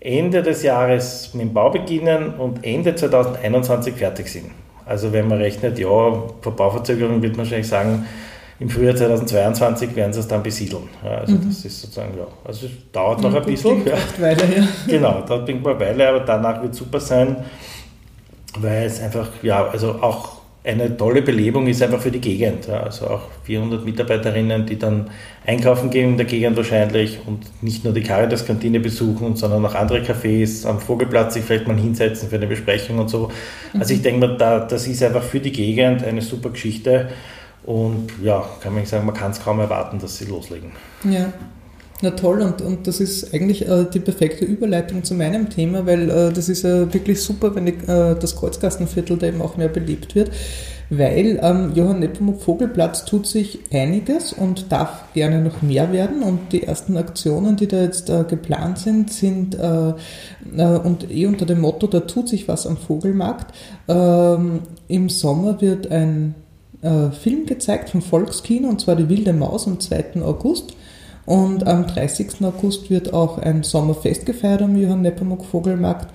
Ende 0.00 0.42
des 0.42 0.62
Jahres 0.62 1.32
mit 1.32 1.42
dem 1.42 1.54
Bau 1.54 1.70
beginnen 1.70 2.34
und 2.34 2.64
Ende 2.64 2.94
2021 2.94 3.94
fertig 3.94 4.28
sind. 4.28 4.50
Also 4.84 5.12
wenn 5.12 5.28
man 5.28 5.38
rechnet, 5.38 5.78
ja, 5.78 5.86
vor 5.88 6.56
Bauverzögerung 6.56 7.22
wird 7.22 7.36
man 7.36 7.46
wahrscheinlich 7.46 7.68
sagen, 7.68 8.06
im 8.62 8.70
Frühjahr 8.70 8.94
2022 8.94 9.96
werden 9.96 10.12
sie 10.12 10.20
es 10.20 10.28
dann 10.28 10.40
besiedeln. 10.40 10.84
Ja, 11.04 11.18
also 11.18 11.34
mhm. 11.34 11.48
das 11.48 11.64
ist 11.64 11.80
sozusagen, 11.80 12.16
ja, 12.16 12.28
also 12.44 12.66
es 12.66 12.72
dauert 12.92 13.20
noch 13.20 13.34
ein 13.34 13.44
bisschen. 13.44 13.84
Ja. 13.84 13.94
Weile, 14.18 14.42
ja. 14.56 14.68
Genau, 14.86 15.20
dauert 15.22 15.48
ein 15.48 15.64
Weile, 15.64 16.08
aber 16.08 16.20
danach 16.20 16.62
wird 16.62 16.72
es 16.72 16.78
super 16.78 17.00
sein, 17.00 17.38
weil 18.60 18.86
es 18.86 19.00
einfach, 19.00 19.28
ja, 19.42 19.66
also 19.66 20.00
auch 20.00 20.42
eine 20.64 20.96
tolle 20.96 21.22
Belebung 21.22 21.66
ist 21.66 21.82
einfach 21.82 22.00
für 22.00 22.12
die 22.12 22.20
Gegend. 22.20 22.68
Ja, 22.68 22.84
also 22.84 23.08
auch 23.08 23.22
400 23.42 23.84
Mitarbeiterinnen, 23.84 24.64
die 24.64 24.78
dann 24.78 25.10
einkaufen 25.44 25.90
gehen 25.90 26.10
in 26.10 26.16
der 26.16 26.26
Gegend 26.26 26.56
wahrscheinlich 26.56 27.18
und 27.26 27.40
nicht 27.64 27.82
nur 27.82 27.92
die 27.92 28.02
Caritas-Kantine 28.02 28.78
besuchen, 28.78 29.34
sondern 29.34 29.66
auch 29.66 29.74
andere 29.74 30.02
Cafés 30.02 30.64
am 30.64 30.78
Vogelplatz 30.78 31.34
sich 31.34 31.42
vielleicht 31.42 31.66
mal 31.66 31.76
hinsetzen 31.76 32.28
für 32.28 32.36
eine 32.36 32.46
Besprechung 32.46 33.00
und 33.00 33.10
so. 33.10 33.32
Also 33.76 33.92
ich 33.92 34.02
denke 34.02 34.28
mal, 34.28 34.36
da, 34.36 34.60
das 34.60 34.86
ist 34.86 35.02
einfach 35.02 35.24
für 35.24 35.40
die 35.40 35.50
Gegend 35.50 36.04
eine 36.04 36.22
super 36.22 36.50
Geschichte. 36.50 37.08
Und 37.64 38.08
ja, 38.22 38.44
kann 38.60 38.74
man 38.74 38.84
sagen, 38.86 39.06
man 39.06 39.14
kann 39.14 39.30
es 39.30 39.42
kaum 39.42 39.60
erwarten, 39.60 39.98
dass 39.98 40.18
sie 40.18 40.24
loslegen. 40.24 40.72
Ja. 41.04 41.32
Na 42.04 42.10
toll, 42.10 42.40
und, 42.42 42.60
und 42.60 42.88
das 42.88 42.98
ist 42.98 43.32
eigentlich 43.32 43.68
äh, 43.68 43.84
die 43.84 44.00
perfekte 44.00 44.44
Überleitung 44.44 45.04
zu 45.04 45.14
meinem 45.14 45.50
Thema, 45.50 45.86
weil 45.86 46.10
äh, 46.10 46.32
das 46.32 46.48
ist 46.48 46.64
ja 46.64 46.92
wirklich 46.92 47.22
super, 47.22 47.54
wenn 47.54 47.66
die, 47.66 47.74
äh, 47.74 48.16
das 48.18 48.34
Kreuzgastenviertel 48.34 49.18
da 49.18 49.28
eben 49.28 49.40
auch 49.40 49.56
mehr 49.56 49.68
belebt 49.68 50.16
wird, 50.16 50.32
weil 50.90 51.38
ähm, 51.40 51.70
Johann 51.76 52.00
Nepomuk 52.00 52.42
Vogelplatz 52.42 53.04
tut 53.04 53.28
sich 53.28 53.60
einiges 53.72 54.32
und 54.32 54.72
darf 54.72 55.12
gerne 55.14 55.40
noch 55.42 55.62
mehr 55.62 55.92
werden 55.92 56.24
und 56.24 56.52
die 56.52 56.64
ersten 56.64 56.96
Aktionen, 56.96 57.54
die 57.54 57.68
da 57.68 57.82
jetzt 57.82 58.10
äh, 58.10 58.24
geplant 58.24 58.78
sind, 58.78 59.12
sind 59.12 59.54
äh, 59.54 59.90
äh, 60.56 60.78
und 60.78 61.08
eh 61.08 61.26
unter 61.26 61.46
dem 61.46 61.60
Motto, 61.60 61.86
da 61.86 62.00
tut 62.00 62.28
sich 62.28 62.48
was 62.48 62.66
am 62.66 62.78
Vogelmarkt. 62.78 63.54
Ähm, 63.86 64.62
Im 64.88 65.08
Sommer 65.08 65.60
wird 65.60 65.88
ein 65.92 66.34
äh, 66.82 67.10
Film 67.10 67.46
gezeigt 67.46 67.90
vom 67.90 68.02
Volkskino, 68.02 68.68
und 68.68 68.80
zwar 68.80 68.96
Die 68.96 69.08
wilde 69.08 69.32
Maus 69.32 69.66
am 69.66 69.80
2. 69.80 70.22
August. 70.22 70.74
Und 71.24 71.66
am 71.66 71.86
30. 71.86 72.44
August 72.44 72.90
wird 72.90 73.14
auch 73.14 73.38
ein 73.38 73.62
Sommerfest 73.62 74.26
gefeiert 74.26 74.62
am 74.62 74.76
Johann 74.76 75.02
Nepomuk 75.02 75.44
Vogelmarkt. 75.44 76.08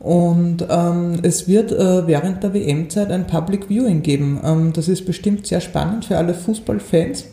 Und 0.00 0.66
ähm, 0.68 1.20
es 1.22 1.46
wird 1.46 1.72
äh, 1.72 2.06
während 2.06 2.42
der 2.42 2.54
WM-Zeit 2.54 3.12
ein 3.12 3.26
Public 3.26 3.68
Viewing 3.68 4.02
geben. 4.02 4.40
Ähm, 4.42 4.72
das 4.72 4.88
ist 4.88 5.04
bestimmt 5.04 5.46
sehr 5.46 5.60
spannend 5.60 6.06
für 6.06 6.16
alle 6.16 6.34
Fußballfans. 6.34 7.26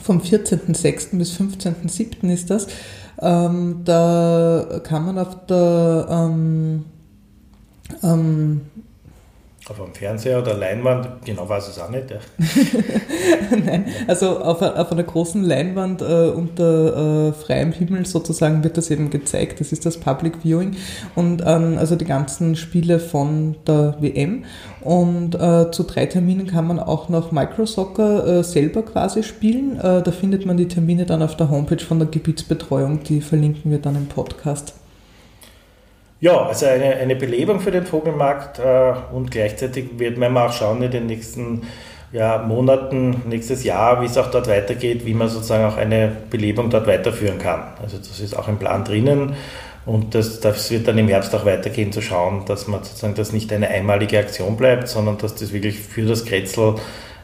Vom 0.00 0.20
14.06. 0.20 1.18
bis 1.18 1.38
15.07. 1.38 2.32
ist 2.32 2.50
das. 2.50 2.66
Ähm, 3.20 3.82
da 3.84 4.80
kann 4.82 5.04
man 5.04 5.18
auf 5.18 5.46
der 5.46 6.32
Auf 9.66 9.80
einem 9.80 9.94
Fernseher 9.94 10.40
oder 10.40 10.52
Leinwand, 10.52 11.24
genau 11.24 11.48
weiß 11.48 11.68
ich 11.68 11.76
es 11.76 11.78
auch 11.80 11.88
nicht. 11.88 12.10
Ja. 12.10 12.18
Nein, 13.64 13.86
also 14.06 14.38
auf, 14.40 14.60
auf, 14.60 14.92
einer 14.92 15.04
großen 15.04 15.42
Leinwand 15.42 16.02
äh, 16.02 16.28
unter 16.28 17.28
äh, 17.28 17.32
freiem 17.32 17.72
Himmel 17.72 18.04
sozusagen 18.04 18.62
wird 18.62 18.76
das 18.76 18.90
eben 18.90 19.08
gezeigt. 19.08 19.60
Das 19.60 19.72
ist 19.72 19.86
das 19.86 19.96
Public 19.96 20.42
Viewing 20.42 20.76
und 21.14 21.42
ähm, 21.46 21.78
also 21.78 21.96
die 21.96 22.04
ganzen 22.04 22.56
Spiele 22.56 23.00
von 23.00 23.56
der 23.66 23.96
WM. 24.00 24.44
Und 24.82 25.34
äh, 25.34 25.70
zu 25.70 25.84
drei 25.84 26.04
Terminen 26.04 26.46
kann 26.46 26.66
man 26.66 26.78
auch 26.78 27.08
noch 27.08 27.32
Microsoccer 27.32 28.26
äh, 28.26 28.44
selber 28.44 28.82
quasi 28.82 29.22
spielen. 29.22 29.78
Äh, 29.78 30.02
da 30.02 30.10
findet 30.10 30.44
man 30.44 30.58
die 30.58 30.68
Termine 30.68 31.06
dann 31.06 31.22
auf 31.22 31.38
der 31.38 31.48
Homepage 31.48 31.82
von 31.82 31.98
der 31.98 32.08
Gebietsbetreuung. 32.08 33.02
Die 33.04 33.22
verlinken 33.22 33.70
wir 33.70 33.78
dann 33.78 33.96
im 33.96 34.08
Podcast. 34.08 34.74
Ja, 36.20 36.46
also 36.46 36.66
eine, 36.66 36.94
eine 36.94 37.16
Belebung 37.16 37.60
für 37.60 37.70
den 37.70 37.84
Vogelmarkt 37.84 38.58
äh, 38.58 38.92
und 39.12 39.30
gleichzeitig 39.30 39.98
wird 39.98 40.16
man 40.16 40.36
auch 40.36 40.52
schauen 40.52 40.82
in 40.82 40.90
den 40.90 41.06
nächsten 41.06 41.62
ja, 42.12 42.38
Monaten, 42.38 43.22
nächstes 43.28 43.64
Jahr, 43.64 44.00
wie 44.00 44.06
es 44.06 44.16
auch 44.16 44.30
dort 44.30 44.48
weitergeht, 44.48 45.04
wie 45.04 45.14
man 45.14 45.28
sozusagen 45.28 45.64
auch 45.64 45.76
eine 45.76 46.12
Belebung 46.30 46.70
dort 46.70 46.86
weiterführen 46.86 47.38
kann. 47.38 47.64
Also 47.82 47.98
das 47.98 48.20
ist 48.20 48.38
auch 48.38 48.46
im 48.46 48.58
Plan 48.58 48.84
drinnen 48.84 49.34
und 49.84 50.14
das, 50.14 50.40
das 50.40 50.70
wird 50.70 50.86
dann 50.88 50.96
im 50.96 51.08
Herbst 51.08 51.34
auch 51.34 51.44
weitergehen 51.44 51.92
zu 51.92 52.00
schauen, 52.00 52.44
dass 52.46 52.68
man 52.68 52.84
sozusagen 52.84 53.14
das 53.14 53.32
nicht 53.32 53.52
eine 53.52 53.68
einmalige 53.68 54.18
Aktion 54.18 54.56
bleibt, 54.56 54.88
sondern 54.88 55.18
dass 55.18 55.34
das 55.34 55.52
wirklich 55.52 55.78
für 55.80 56.06
das 56.06 56.24
Kretzel 56.24 56.76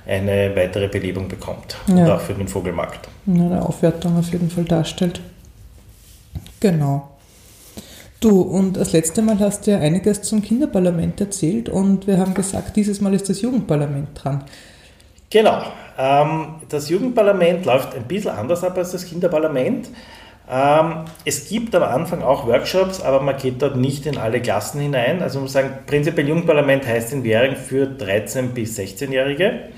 eine 0.07 0.55
weitere 0.57 0.89
Belebung 0.89 1.29
bekommt 1.29 1.77
ja. 1.87 1.95
und 1.95 2.11
auch 2.11 2.21
für 2.21 2.35
den 2.35 2.49
Vogelmarkt. 2.49 3.09
Eine 3.27 3.65
Aufwertung 3.65 4.19
auf 4.19 4.31
jeden 4.33 4.51
Fall 4.51 4.65
darstellt. 4.65 5.21
Genau. 6.59 7.10
Du, 8.21 8.43
und 8.43 8.77
das 8.77 8.93
letzte 8.93 9.23
Mal 9.23 9.39
hast 9.39 9.67
du 9.67 9.71
ja 9.71 9.79
einiges 9.79 10.21
zum 10.21 10.43
Kinderparlament 10.43 11.19
erzählt 11.23 11.71
und 11.71 12.07
wir 12.07 12.19
haben 12.19 12.35
gesagt, 12.35 12.77
dieses 12.77 13.00
Mal 13.00 13.15
ist 13.15 13.31
das 13.31 13.41
Jugendparlament 13.41 14.09
dran. 14.12 14.45
Genau. 15.31 15.62
Ähm, 15.97 16.57
das 16.69 16.91
Jugendparlament 16.91 17.65
läuft 17.65 17.95
ein 17.95 18.05
bisschen 18.05 18.33
anders 18.33 18.62
ab 18.62 18.77
als 18.77 18.93
das 18.93 19.07
Kinderparlament. 19.07 19.89
Ähm, 20.50 21.05
es 21.25 21.49
gibt 21.49 21.75
am 21.75 21.83
Anfang 21.83 22.23
auch 22.23 22.47
Workshops, 22.47 23.00
aber 23.00 23.23
man 23.23 23.39
geht 23.39 23.62
dort 23.62 23.77
nicht 23.77 24.05
in 24.05 24.19
alle 24.19 24.43
Klassen 24.43 24.83
hinein. 24.83 25.23
Also 25.23 25.39
man 25.39 25.45
muss 25.45 25.55
sagen, 25.55 25.71
prinzipiell 25.87 26.29
Jugendparlament 26.29 26.87
heißt 26.87 27.15
in 27.15 27.25
Währing 27.25 27.57
für 27.57 27.87
13- 27.87 28.49
bis 28.49 28.79
16-Jährige. 28.79 29.71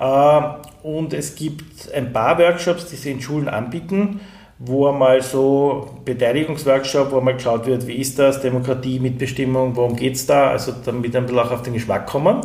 Ähm, 0.00 0.44
und 0.82 1.14
es 1.14 1.36
gibt 1.36 1.92
ein 1.94 2.12
paar 2.12 2.40
Workshops, 2.40 2.86
die 2.86 2.96
sie 2.96 3.12
in 3.12 3.20
Schulen 3.20 3.48
anbieten 3.48 4.20
wo 4.64 4.88
einmal 4.88 5.22
so 5.22 5.88
Beteiligungsworkshop, 6.04 7.10
wo 7.10 7.18
einmal 7.18 7.34
geschaut 7.34 7.66
wird, 7.66 7.86
wie 7.86 7.94
ist 7.96 8.18
das, 8.18 8.40
Demokratie, 8.40 9.00
Mitbestimmung, 9.00 9.74
worum 9.74 9.96
geht 9.96 10.14
es 10.14 10.26
da, 10.26 10.50
also 10.50 10.72
damit 10.84 11.16
ein 11.16 11.26
bisschen 11.26 11.38
auch 11.38 11.50
auf 11.50 11.62
den 11.62 11.72
Geschmack 11.72 12.06
kommen 12.06 12.40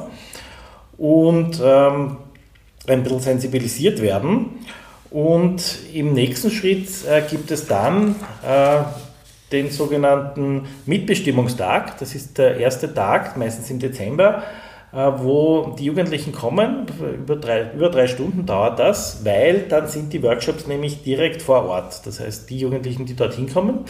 und 0.98 1.62
ähm, 1.64 2.18
ein 2.88 3.04
bisschen 3.04 3.20
sensibilisiert 3.20 4.02
werden. 4.02 4.66
Und 5.12 5.80
im 5.94 6.14
nächsten 6.14 6.50
Schritt 6.50 6.90
äh, 7.08 7.22
gibt 7.30 7.52
es 7.52 7.68
dann 7.68 8.16
äh, 8.46 8.80
den 9.52 9.70
sogenannten 9.70 10.68
Mitbestimmungstag. 10.86 12.00
Das 12.00 12.16
ist 12.16 12.38
der 12.38 12.58
erste 12.58 12.94
Tag, 12.94 13.38
meistens 13.38 13.70
im 13.70 13.80
Dezember, 13.80 14.44
wo 14.98 15.76
die 15.78 15.86
Jugendlichen 15.86 16.32
kommen. 16.32 16.88
Über 17.18 17.36
drei, 17.36 17.72
über 17.76 17.90
drei 17.90 18.08
Stunden 18.08 18.46
dauert 18.46 18.80
das, 18.80 19.24
weil 19.24 19.62
dann 19.70 19.88
sind 19.88 20.12
die 20.12 20.24
Workshops 20.24 20.66
nämlich 20.66 21.04
direkt 21.04 21.42
vor 21.42 21.66
Ort. 21.66 22.06
Das 22.06 22.20
heißt, 22.20 22.50
die 22.50 22.58
Jugendlichen, 22.58 23.06
die 23.06 23.16
dorthin 23.16 23.52
kommen, 23.52 23.86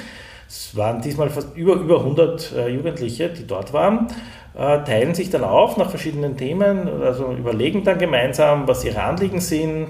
es 0.49 0.75
waren 0.75 1.01
diesmal 1.01 1.29
fast 1.29 1.55
über, 1.55 1.73
über 1.75 1.99
100 1.99 2.53
äh, 2.53 2.69
Jugendliche, 2.69 3.29
die 3.29 3.45
dort 3.45 3.73
waren, 3.73 4.07
äh, 4.53 4.83
teilen 4.83 5.13
sich 5.13 5.29
dann 5.29 5.43
auf 5.43 5.77
nach 5.77 5.89
verschiedenen 5.89 6.37
Themen, 6.37 6.87
also 7.01 7.31
überlegen 7.31 7.83
dann 7.83 7.99
gemeinsam, 7.99 8.67
was 8.67 8.83
ihre 8.83 9.01
Anliegen 9.01 9.41
sind. 9.41 9.87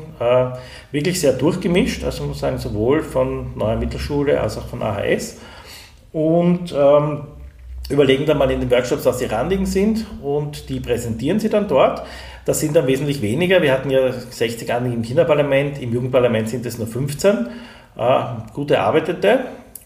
wirklich 0.91 1.19
sehr 1.19 1.33
durchgemischt, 1.33 2.03
also 2.03 2.25
muss 2.25 2.39
sagen, 2.39 2.57
sowohl 2.57 3.01
von 3.01 3.55
Neuer 3.55 3.75
Mittelschule 3.75 4.41
als 4.41 4.57
auch 4.57 4.65
von 4.65 4.81
AHS. 4.81 5.37
Und 6.11 6.73
ähm, 6.75 7.21
überlegen 7.89 8.25
dann 8.25 8.37
mal 8.37 8.51
in 8.51 8.59
den 8.59 8.71
Workshops, 8.71 9.05
was 9.05 9.17
die 9.17 9.29
Anliegen 9.29 9.65
sind 9.65 10.05
und 10.21 10.69
die 10.69 10.79
präsentieren 10.79 11.39
sie 11.39 11.49
dann 11.49 11.67
dort. 11.67 12.03
Das 12.45 12.59
sind 12.59 12.75
dann 12.75 12.87
wesentlich 12.87 13.21
weniger. 13.21 13.61
Wir 13.61 13.73
hatten 13.73 13.89
ja 13.89 14.11
60 14.11 14.73
Anliegen 14.73 14.97
im 14.97 15.01
Kinderparlament, 15.01 15.81
im 15.81 15.93
Jugendparlament 15.93 16.49
sind 16.49 16.65
es 16.65 16.77
nur 16.77 16.87
15 16.87 17.47
äh, 17.97 18.19
gut 18.53 18.71
erarbeitete. 18.71 19.39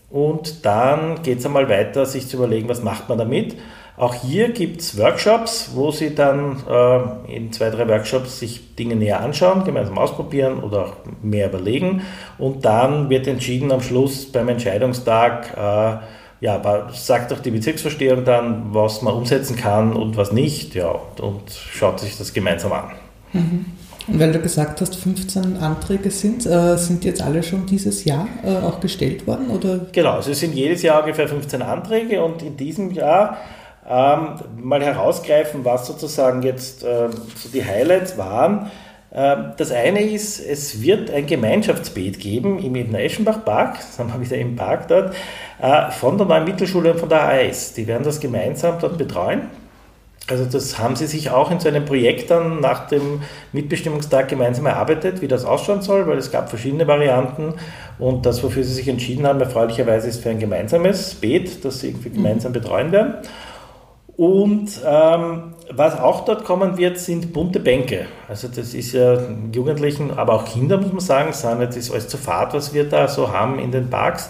Und 0.10 0.66
dann 0.66 1.24
geht 1.24 1.40
es 1.40 1.46
einmal 1.46 1.70
weiter, 1.70 2.06
sich 2.06 2.28
zu 2.28 2.38
überlegen, 2.38 2.68
was 2.68 2.84
macht 2.84 3.08
man 3.08 3.18
damit. 3.18 3.56
Auch 3.98 4.14
hier 4.14 4.50
gibt 4.50 4.82
es 4.82 4.98
Workshops, 4.98 5.72
wo 5.76 5.92
Sie 5.92 6.16
dann 6.16 6.58
äh, 6.68 7.36
in 7.36 7.52
zwei, 7.52 7.70
drei 7.70 7.88
Workshops 7.88 8.40
sich 8.40 8.76
Dinge 8.76 8.96
näher 8.96 9.22
anschauen, 9.22 9.64
gemeinsam 9.64 9.98
ausprobieren 9.98 10.60
oder 10.64 10.86
auch 10.86 10.94
mehr 11.22 11.50
überlegen. 11.50 12.02
Und 12.38 12.66
dann 12.66 13.10
wird 13.10 13.28
entschieden 13.28 13.72
am 13.72 13.82
Schluss 13.82 14.32
beim 14.32 14.50
Entscheidungstag, 14.50 15.56
äh, 15.56 16.21
ja, 16.42 16.56
aber 16.56 16.90
sagt 16.92 17.32
doch 17.32 17.40
die 17.40 17.52
Bezirksverstehung 17.52 18.26
dann, 18.26 18.74
was 18.74 19.04
man 19.04 19.14
umsetzen 19.14 19.56
kann 19.56 19.94
und 19.94 20.18
was 20.18 20.32
nicht, 20.32 20.76
ja, 20.76 20.90
und 21.22 21.52
schaut 21.52 22.00
sich 22.00 22.18
das 22.18 22.34
gemeinsam 22.34 22.74
an. 22.74 22.92
Mhm. 23.32 23.66
Und 24.08 24.20
weil 24.20 24.32
du 24.32 24.40
gesagt 24.40 24.82
hast, 24.82 24.96
15 24.96 25.58
Anträge 25.58 26.10
sind, 26.10 26.46
äh, 26.48 26.76
sind 26.78 27.06
jetzt 27.06 27.22
alle 27.22 27.44
schon 27.44 27.68
dieses 27.68 28.04
Jahr 28.04 28.28
äh, 28.44 28.58
auch 28.58 28.80
gestellt 28.80 29.28
worden? 29.28 29.52
Oder? 29.52 29.82
Genau, 29.92 30.14
also 30.14 30.32
es 30.32 30.40
sind 30.40 30.56
jedes 30.56 30.82
Jahr 30.82 31.02
ungefähr 31.02 31.28
15 31.28 31.62
Anträge 31.62 32.24
und 32.24 32.42
in 32.42 32.58
diesem 32.58 32.92
Jahr 32.92 33.38
ähm, 33.88 34.40
mal 34.58 34.82
herausgreifen, 34.82 35.64
was 35.64 35.86
sozusagen 35.86 36.42
jetzt 36.42 36.84
äh, 36.84 37.10
so 37.36 37.50
die 37.54 37.64
Highlights 37.64 38.18
waren. 38.18 38.72
Ähm, 39.14 39.52
das 39.58 39.72
eine 39.72 40.02
ist, 40.02 40.40
es 40.40 40.82
wird 40.82 41.12
ein 41.12 41.26
Gemeinschaftsbeet 41.26 42.20
geben 42.20 42.60
im 42.60 42.76
Ebner-Eschenbach-Park, 42.76 43.76
das 43.78 44.00
haben 44.00 44.14
wir 44.14 44.22
wieder 44.22 44.38
im 44.38 44.56
Park 44.56 44.88
dort, 44.88 45.14
äh, 45.62 45.92
von 45.92 46.18
der 46.18 46.28
neuen 46.28 46.46
Mittelschule 46.46 46.94
und 46.94 47.00
von 47.00 47.10
der 47.10 47.24
AS. 47.24 47.74
Die 47.74 47.88
werden 47.88 48.04
das 48.04 48.20
gemeinsam 48.20 48.78
dort 48.80 48.98
betreuen. 48.98 49.50
Also 50.30 50.46
das 50.46 50.78
haben 50.78 50.96
sie 50.96 51.08
sich 51.08 51.32
auch 51.32 51.52
in 51.52 51.60
so 51.60 51.68
einem 51.68 51.84
Projekt 51.84 52.30
dann 52.30 52.62
nach 52.62 52.88
dem 52.88 53.22
Mitbestimmungstag 53.52 54.30
gemeinsam 54.30 54.66
erarbeitet, 54.68 55.22
wie 55.22 55.28
das 55.28 55.44
ausschauen 55.44 55.82
soll, 55.82 56.08
weil 56.08 56.18
es 56.18 56.32
gab 56.32 56.48
verschiedene 56.48 56.88
Varianten 56.88 57.56
und 58.00 58.26
das, 58.26 58.42
wofür 58.44 58.64
sie 58.64 58.74
sich 58.74 58.88
entschieden 58.88 59.28
haben, 59.28 59.42
erfreulicherweise 59.42 60.08
ist 60.08 60.22
für 60.22 60.30
ein 60.30 60.40
gemeinsames 60.40 61.16
Beet, 61.16 61.66
das 61.66 61.82
sie 61.82 61.90
irgendwie 61.90 62.10
mhm. 62.10 62.14
gemeinsam 62.14 62.54
betreuen 62.54 62.92
werden. 62.92 63.16
Und 64.18 64.70
ähm, 64.86 65.54
was 65.72 66.00
auch 66.00 66.26
dort 66.26 66.44
kommen 66.44 66.78
wird, 66.78 67.00
sind 67.00 67.34
bunte 67.34 67.60
Bänke. 67.60 68.06
Also 68.28 68.48
das 68.48 68.74
ist 68.74 68.94
ja 68.94 69.18
Jugendlichen, 69.54 70.12
aber 70.12 70.34
auch 70.34 70.46
Kinder, 70.46 70.78
muss 70.78 70.92
man 70.92 71.00
sagen, 71.00 71.34
sind 71.34 71.62
das 71.62 71.78
ist 71.78 71.92
alles 71.92 72.08
zu 72.08 72.18
fad, 72.18 72.54
was 72.54 72.74
wir 72.74 72.88
da 72.88 73.08
so 73.08 73.32
haben 73.32 73.58
in 73.58 73.72
den 73.72 73.90
Parks. 73.90 74.30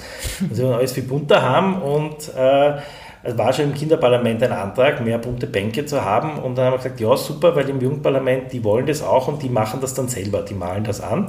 Also 0.49 0.69
wir 0.69 0.75
alles 0.77 0.93
viel 0.93 1.03
bunter 1.03 1.41
haben 1.41 1.81
und 1.81 2.33
äh, 2.35 2.79
es 3.23 3.37
war 3.37 3.53
schon 3.53 3.65
im 3.65 3.73
Kinderparlament 3.75 4.41
ein 4.41 4.51
Antrag, 4.51 5.03
mehr 5.05 5.19
bunte 5.19 5.45
Bänke 5.45 5.85
zu 5.85 6.03
haben. 6.03 6.39
Und 6.39 6.57
dann 6.57 6.65
haben 6.65 6.73
wir 6.73 6.77
gesagt, 6.77 6.99
ja, 6.99 7.15
super, 7.15 7.55
weil 7.55 7.69
im 7.69 7.79
Jugendparlament, 7.79 8.51
die 8.51 8.63
wollen 8.63 8.87
das 8.87 9.03
auch 9.03 9.27
und 9.27 9.43
die 9.43 9.49
machen 9.49 9.79
das 9.79 9.93
dann 9.93 10.07
selber, 10.07 10.41
die 10.41 10.55
malen 10.55 10.83
das 10.83 11.01
an. 11.01 11.27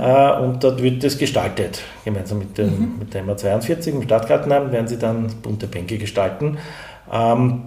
Äh, 0.00 0.40
und 0.40 0.64
dort 0.64 0.82
wird 0.82 1.04
das 1.04 1.18
gestaltet. 1.18 1.82
Gemeinsam 2.04 2.38
mit 2.38 2.56
dem, 2.56 2.66
mhm. 2.66 2.98
mit 2.98 3.12
dem 3.12 3.28
MA42, 3.28 3.88
im 3.88 4.02
Stadtgartenamt, 4.02 4.72
werden 4.72 4.88
sie 4.88 4.98
dann 4.98 5.26
bunte 5.42 5.66
Bänke 5.66 5.98
gestalten. 5.98 6.56
Ähm, 7.12 7.64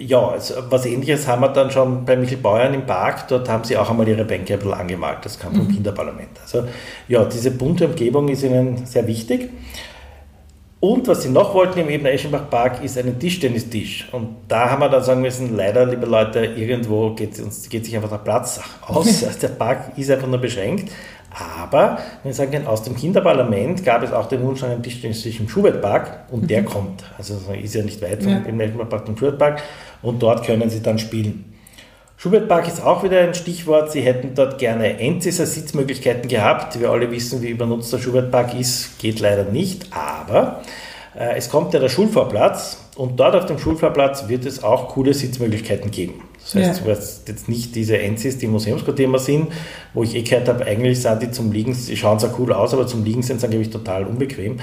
ja, 0.00 0.28
also 0.28 0.54
was 0.70 0.86
ähnliches 0.86 1.26
haben 1.26 1.42
wir 1.42 1.48
dann 1.48 1.70
schon 1.70 2.04
bei 2.04 2.16
Michel 2.16 2.38
Bauern 2.38 2.74
im 2.74 2.86
Park. 2.86 3.28
Dort 3.28 3.48
haben 3.48 3.64
sie 3.64 3.76
auch 3.76 3.90
einmal 3.90 4.06
ihre 4.06 4.24
Bänke 4.24 4.54
ein 4.54 4.58
bisschen 4.58 4.74
angemalt. 4.74 5.18
Das 5.22 5.38
kam 5.38 5.54
vom 5.54 5.66
mhm. 5.66 5.74
Kinderparlament. 5.74 6.40
Also 6.42 6.64
ja, 7.08 7.24
diese 7.24 7.50
bunte 7.50 7.86
Umgebung 7.86 8.28
ist 8.28 8.42
ihnen 8.42 8.86
sehr 8.86 9.06
wichtig. 9.06 9.50
Und 10.80 11.08
was 11.08 11.22
sie 11.22 11.28
noch 11.28 11.54
wollten 11.54 11.80
im 11.80 11.88
Ebener 11.88 12.12
Eschenbach 12.12 12.48
Park 12.48 12.84
ist 12.84 12.96
einen 12.96 13.18
Tischtennistisch. 13.18 14.08
Und 14.12 14.36
da 14.46 14.70
haben 14.70 14.80
wir 14.80 14.88
dann 14.88 15.02
sagen 15.02 15.22
müssen, 15.22 15.56
leider, 15.56 15.84
liebe 15.84 16.06
Leute, 16.06 16.44
irgendwo 16.44 17.10
geht, 17.14 17.40
uns, 17.40 17.68
geht 17.68 17.84
sich 17.84 17.96
einfach 17.96 18.10
der 18.10 18.18
Platz 18.18 18.60
aus. 18.86 19.24
Also 19.24 19.40
der 19.40 19.48
Park 19.48 19.98
ist 19.98 20.08
einfach 20.08 20.28
nur 20.28 20.38
beschränkt. 20.38 20.92
Aber, 21.30 21.98
wenn 22.22 22.30
ich 22.30 22.36
sagen 22.36 22.66
aus 22.66 22.82
dem 22.82 22.96
Kinderparlament 22.96 23.84
gab 23.84 24.02
es 24.02 24.12
auch 24.12 24.26
den 24.26 24.42
Wunsch 24.42 24.62
an 24.62 24.70
einen 24.70 24.82
Tischtennistisch 24.82 25.40
im 25.40 25.48
Schubertpark 25.48 26.24
und 26.30 26.42
mhm. 26.42 26.46
der 26.46 26.64
kommt. 26.64 27.04
Also 27.16 27.38
ist 27.62 27.74
ja 27.74 27.82
nicht 27.82 28.00
weit 28.02 28.22
vom 28.22 28.32
ja. 28.32 28.64
Eschenbach 28.64 29.04
zum 29.04 29.16
Schubertpark 29.16 29.62
und 30.02 30.22
dort 30.22 30.44
können 30.44 30.70
sie 30.70 30.82
dann 30.82 30.98
spielen. 30.98 31.44
Schubertpark 32.16 32.66
ist 32.66 32.82
auch 32.82 33.04
wieder 33.04 33.20
ein 33.20 33.34
Stichwort. 33.34 33.92
Sie 33.92 34.00
hätten 34.00 34.34
dort 34.34 34.58
gerne 34.58 34.98
Endsiser 34.98 35.46
Sitzmöglichkeiten 35.46 36.28
gehabt. 36.28 36.80
Wir 36.80 36.90
alle 36.90 37.10
wissen, 37.12 37.42
wie 37.42 37.50
übernutzt 37.50 37.92
der 37.92 37.98
Schubertpark 37.98 38.58
ist. 38.58 38.98
Geht 38.98 39.20
leider 39.20 39.44
nicht, 39.44 39.86
aber 39.92 40.62
äh, 41.16 41.36
es 41.36 41.48
kommt 41.48 41.74
ja 41.74 41.80
der 41.80 41.88
Schulvorplatz 41.88 42.78
und 42.96 43.20
dort 43.20 43.36
auf 43.36 43.46
dem 43.46 43.58
Schulvorplatz 43.58 44.26
wird 44.26 44.46
es 44.46 44.64
auch 44.64 44.88
coole 44.88 45.14
Sitzmöglichkeiten 45.14 45.92
geben. 45.92 46.22
Das 46.52 46.62
heißt, 46.62 46.80
ja. 46.80 46.92
was 46.92 47.22
jetzt 47.26 47.48
nicht 47.48 47.74
diese 47.74 47.98
Enzis, 47.98 48.38
die 48.38 48.46
Museumsquartier 48.46 49.04
immer 49.04 49.18
sind, 49.18 49.48
wo 49.92 50.02
ich 50.02 50.14
eh 50.14 50.22
gehört 50.22 50.48
habe, 50.48 50.64
eigentlich 50.64 51.02
sind 51.02 51.20
die 51.22 51.30
zum 51.30 51.52
Liegen, 51.52 51.76
die 51.86 51.96
schauen 51.96 52.18
zwar 52.18 52.38
cool 52.38 52.52
aus, 52.52 52.72
aber 52.72 52.86
zum 52.86 53.04
Liegen 53.04 53.22
sind 53.22 53.40
sie 53.40 53.46
angeblich 53.46 53.70
total 53.70 54.04
unbequem. 54.04 54.58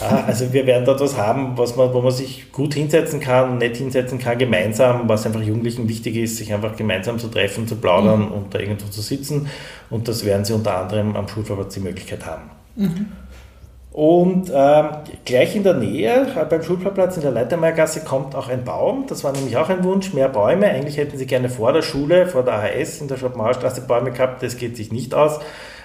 Äh, 0.00 0.14
also 0.26 0.52
wir 0.52 0.66
werden 0.66 0.86
dort 0.86 1.00
was 1.00 1.18
haben, 1.18 1.58
was 1.58 1.76
man, 1.76 1.92
wo 1.92 2.00
man 2.00 2.12
sich 2.12 2.52
gut 2.52 2.72
hinsetzen 2.74 3.20
kann, 3.20 3.58
nett 3.58 3.76
hinsetzen 3.76 4.18
kann, 4.18 4.38
gemeinsam, 4.38 5.08
was 5.08 5.26
einfach 5.26 5.42
Jugendlichen 5.42 5.88
wichtig 5.88 6.16
ist, 6.16 6.38
sich 6.38 6.54
einfach 6.54 6.74
gemeinsam 6.76 7.18
zu 7.18 7.28
treffen, 7.28 7.68
zu 7.68 7.76
plaudern 7.76 8.26
mhm. 8.26 8.32
und 8.32 8.54
da 8.54 8.58
irgendwo 8.58 8.88
zu 8.88 9.02
sitzen. 9.02 9.48
Und 9.90 10.08
das 10.08 10.24
werden 10.24 10.44
sie 10.44 10.54
unter 10.54 10.78
anderem 10.78 11.16
am 11.16 11.28
Schulverband 11.28 11.74
die 11.76 11.80
Möglichkeit 11.80 12.24
haben. 12.24 12.50
Mhm. 12.76 13.06
Und 13.96 14.52
ähm, 14.54 14.88
gleich 15.24 15.56
in 15.56 15.62
der 15.62 15.72
Nähe, 15.72 16.26
äh, 16.36 16.44
beim 16.44 16.62
Schulplatz 16.62 17.16
in 17.16 17.22
der 17.22 17.30
Leitermeiergasse, 17.30 18.04
kommt 18.04 18.34
auch 18.34 18.50
ein 18.50 18.62
Baum. 18.62 19.06
Das 19.08 19.24
war 19.24 19.32
nämlich 19.32 19.56
auch 19.56 19.70
ein 19.70 19.82
Wunsch, 19.84 20.12
mehr 20.12 20.28
Bäume. 20.28 20.66
Eigentlich 20.66 20.98
hätten 20.98 21.16
sie 21.16 21.24
gerne 21.24 21.48
vor 21.48 21.72
der 21.72 21.80
Schule, 21.80 22.26
vor 22.26 22.42
der 22.42 22.56
AHS 22.56 23.00
in 23.00 23.08
der 23.08 23.16
Schopenhauerstraße 23.16 23.80
Bäume 23.80 24.10
gehabt. 24.10 24.42
Das 24.42 24.58
geht 24.58 24.76
sich 24.76 24.92
nicht 24.92 25.14
aus. 25.14 25.40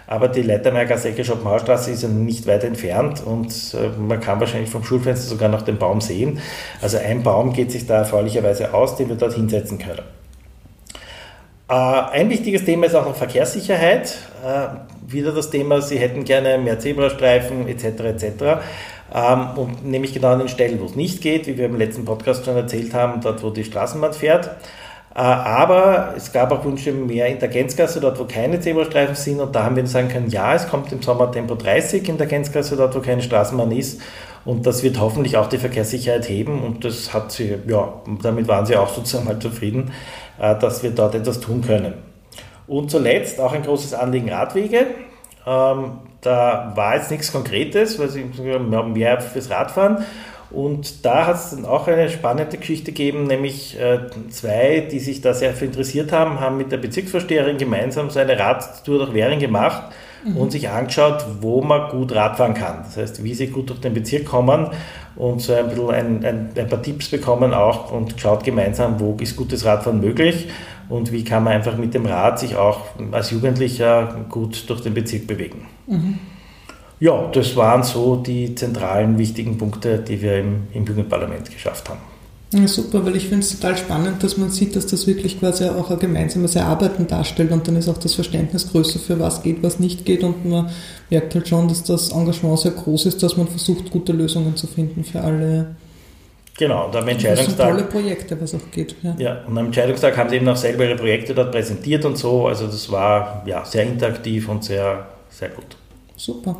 Aber 0.08 0.28
die 0.28 0.42
Leitermeiergasse, 0.42 1.08
Ecke 1.08 1.24
Schopenhauerstraße 1.24 1.90
ist 1.90 2.04
ja 2.04 2.10
nicht 2.10 2.48
weit 2.48 2.66
entfernt 2.66 3.24
und 3.26 3.48
äh, 3.76 3.98
man 3.98 4.20
kann 4.20 4.42
wahrscheinlich 4.42 4.70
vom 4.70 4.84
Schulfenster 4.84 5.30
sogar 5.30 5.48
noch 5.48 5.62
den 5.62 5.78
Baum 5.78 6.02
sehen. 6.02 6.42
Also 6.82 6.98
ein 6.98 7.24
Baum 7.24 7.54
geht 7.54 7.72
sich 7.72 7.88
da 7.88 8.00
erfreulicherweise 8.00 8.74
aus, 8.74 8.98
den 8.98 9.08
wir 9.08 9.16
dort 9.16 9.36
hinsetzen 9.36 9.78
können. 9.78 10.04
Äh, 11.70 11.74
ein 11.74 12.30
wichtiges 12.30 12.66
Thema 12.66 12.88
ist 12.88 12.96
auch 12.96 13.06
noch 13.06 13.16
Verkehrssicherheit. 13.16 14.18
Äh, 14.46 15.01
wieder 15.14 15.32
das 15.32 15.50
Thema, 15.50 15.82
Sie 15.82 15.98
hätten 15.98 16.24
gerne 16.24 16.58
mehr 16.58 16.80
Zebrastreifen 16.80 17.68
etc. 17.68 17.86
etc. 17.86 18.26
Ähm, 19.14 19.48
und 19.58 19.86
nämlich 19.86 20.14
genau 20.14 20.30
an 20.30 20.40
den 20.40 20.48
Stellen, 20.48 20.80
wo 20.80 20.86
es 20.86 20.96
nicht 20.96 21.22
geht, 21.22 21.48
wie 21.48 21.58
wir 21.58 21.66
im 21.66 21.78
letzten 21.78 22.06
Podcast 22.06 22.46
schon 22.46 22.56
erzählt 22.56 22.94
haben, 22.94 23.22
dort 23.22 23.44
wo 23.44 23.50
die 23.50 23.64
Straßenbahn 23.64 24.14
fährt. 24.14 24.48
Äh, 25.14 25.20
aber 25.20 26.14
es 26.16 26.32
gab 26.32 26.52
auch 26.52 26.64
Wünsche 26.64 26.94
mehr 26.94 27.28
in 27.28 27.40
der 27.40 27.50
Gänzgasse, 27.50 28.00
dort 28.00 28.20
wo 28.20 28.26
keine 28.26 28.60
Zebrastreifen 28.60 29.16
sind. 29.16 29.40
Und 29.40 29.56
da 29.56 29.64
haben 29.64 29.76
wir 29.76 29.86
sagen 29.88 30.08
können, 30.08 30.30
ja, 30.30 30.56
es 30.56 30.70
kommt 30.70 30.92
im 30.92 31.02
Sommer 31.02 31.32
Tempo 31.32 31.56
30 31.56 32.08
in 32.08 32.18
der 32.18 32.28
Gänzgasse, 32.28 32.78
dort 32.78 32.96
wo 32.96 33.00
keine 33.00 33.22
Straßenbahn 33.22 33.72
ist. 33.72 34.02
Und 34.46 34.66
das 34.66 34.82
wird 34.82 35.00
hoffentlich 35.00 35.38
auch 35.38 35.48
die 35.48 35.58
Verkehrssicherheit 35.58 36.28
heben. 36.30 36.64
Und 36.64 36.86
das 36.86 37.14
hat 37.14 37.32
sie, 37.32 37.58
ja, 37.68 38.02
damit 38.24 38.48
waren 38.48 38.66
sie 38.66 38.76
auch 38.76 38.94
sozusagen 38.94 39.26
mal 39.26 39.40
zufrieden. 39.40 39.92
Äh, 40.42 40.58
dass 40.58 40.82
wir 40.82 40.90
dort 40.90 41.14
etwas 41.14 41.40
tun 41.40 41.62
können. 41.62 41.94
Und 42.72 42.90
zuletzt 42.90 43.38
auch 43.42 43.52
ein 43.52 43.64
großes 43.64 43.94
Anliegen 43.94 44.30
Radwege. 44.32 44.88
Ähm, 45.46 45.92
da 46.22 46.72
war 46.74 46.96
jetzt 46.96 47.12
nichts 47.12 47.34
Konkretes, 47.34 48.00
weil 48.00 48.08
sie 48.08 48.24
mehr 48.24 49.20
fürs 49.20 49.50
Radfahren. 49.50 50.06
Und 50.52 51.04
da 51.04 51.28
hat 51.28 51.36
es 51.36 51.50
dann 51.50 51.66
auch 51.66 51.90
eine 51.90 52.10
spannende 52.10 52.58
Geschichte 52.58 52.94
gegeben, 52.94 53.26
nämlich 53.28 53.78
äh, 53.78 54.00
zwei, 54.30 54.88
die 54.90 55.00
sich 55.00 55.20
da 55.20 55.34
sehr 55.34 55.54
für 55.54 55.66
interessiert 55.66 56.14
haben, 56.14 56.40
haben 56.40 56.56
mit 56.56 56.72
der 56.72 56.78
Bezirksvorsteherin 56.78 57.58
gemeinsam 57.58 58.10
so 58.10 58.20
eine 58.20 58.40
Radtour 58.40 59.00
durch 59.00 59.14
Währing 59.14 59.40
gemacht 59.40 59.92
mhm. 60.24 60.38
und 60.38 60.54
sich 60.54 60.70
angeschaut, 60.70 61.26
wo 61.42 61.62
man 61.62 61.90
gut 61.90 62.16
Radfahren 62.16 62.54
kann. 62.54 62.84
Das 62.86 62.96
heißt, 62.96 63.22
wie 63.22 63.34
sie 63.34 63.48
gut 63.48 63.70
durch 63.70 63.82
den 63.82 63.94
Bezirk 63.94 64.24
kommen 64.24 64.68
und 65.18 65.42
so 65.42 65.54
ein 65.54 65.68
bisschen 65.68 65.90
ein, 65.90 66.24
ein, 66.24 66.50
ein 66.58 66.68
paar 66.70 66.82
Tipps 66.82 67.10
bekommen 67.10 67.54
auch 67.54 67.92
und 67.92 68.16
schaut 68.18 68.46
gemeinsam, 68.46 68.98
wo 69.02 69.18
ist 69.20 69.36
gutes 69.36 69.66
Radfahren 69.66 70.00
möglich 70.00 70.48
und 70.92 71.12
wie 71.12 71.24
kann 71.24 71.44
man 71.44 71.54
einfach 71.54 71.78
mit 71.78 71.94
dem 71.94 72.06
Rad 72.06 72.40
sich 72.40 72.56
auch 72.56 72.82
als 73.12 73.32
Jugendlicher 73.32 74.26
gut 74.30 74.70
durch 74.70 74.82
den 74.82 74.94
Bezirk 74.94 75.26
bewegen. 75.26 75.68
Mhm. 75.88 76.20
Ja, 77.00 77.30
das 77.32 77.56
waren 77.56 77.82
so 77.82 78.18
die 78.18 78.54
zentralen 78.54 79.18
wichtigen 79.18 79.58
Punkte, 79.58 79.98
die 79.98 80.22
wir 80.22 80.40
im, 80.40 80.68
im 80.74 80.86
Jugendparlament 80.86 81.50
geschafft 81.50 81.90
haben. 81.90 82.00
Ja, 82.54 82.68
super, 82.68 83.06
weil 83.06 83.16
ich 83.16 83.30
finde 83.30 83.46
es 83.46 83.58
total 83.58 83.78
spannend, 83.78 84.22
dass 84.24 84.36
man 84.36 84.52
sieht, 84.52 84.76
dass 84.76 84.86
das 84.86 85.08
wirklich 85.08 85.40
quasi 85.40 85.64
auch 85.66 85.90
ein 85.90 86.00
gemeinsames 86.00 86.56
Erarbeiten 86.56 87.08
darstellt 87.08 87.52
und 87.54 87.66
dann 87.66 87.78
ist 87.78 87.88
auch 87.88 87.98
das 87.98 88.14
Verständnis 88.14 88.70
größer 88.70 89.00
für 89.00 89.18
was 89.20 89.42
geht, 89.42 89.64
was 89.64 89.80
nicht 89.80 90.06
geht 90.06 90.24
und 90.24 90.46
man 90.46 90.70
merkt 91.10 91.34
halt 91.34 91.48
schon, 91.48 91.70
dass 91.70 91.84
das 91.84 92.10
Engagement 92.10 92.60
sehr 92.60 92.72
groß 92.72 93.06
ist, 93.06 93.24
dass 93.24 93.38
man 93.38 93.48
versucht, 93.48 93.90
gute 93.90 94.12
Lösungen 94.12 94.58
zu 94.58 94.68
finden 94.68 95.06
für 95.06 95.22
alle. 95.22 95.76
Genau, 96.62 96.86
und 96.86 96.96
am 96.96 97.08
Entscheidungstag. 97.08 97.58
Das 97.58 97.66
sind 97.66 97.76
tolle 97.76 97.84
Projekte, 97.86 98.40
was 98.40 98.54
auch 98.54 98.70
geht. 98.70 98.96
Ja. 99.02 99.16
ja, 99.18 99.42
und 99.48 99.58
am 99.58 99.66
Entscheidungstag 99.66 100.16
haben 100.16 100.30
sie 100.30 100.36
eben 100.36 100.48
auch 100.48 100.56
selber 100.56 100.86
ihre 100.86 100.96
Projekte 100.96 101.34
dort 101.34 101.52
präsentiert 101.52 102.06
und 102.06 102.20
so. 102.20 102.46
Also 102.46 102.68
das 102.68 102.92
war 102.92 103.42
ja 103.48 103.66
sehr 103.66 103.82
interaktiv 103.82 104.48
und 104.48 104.64
sehr, 104.64 105.08
sehr 105.32 105.50
gut. 105.50 105.76
Super. 106.16 106.56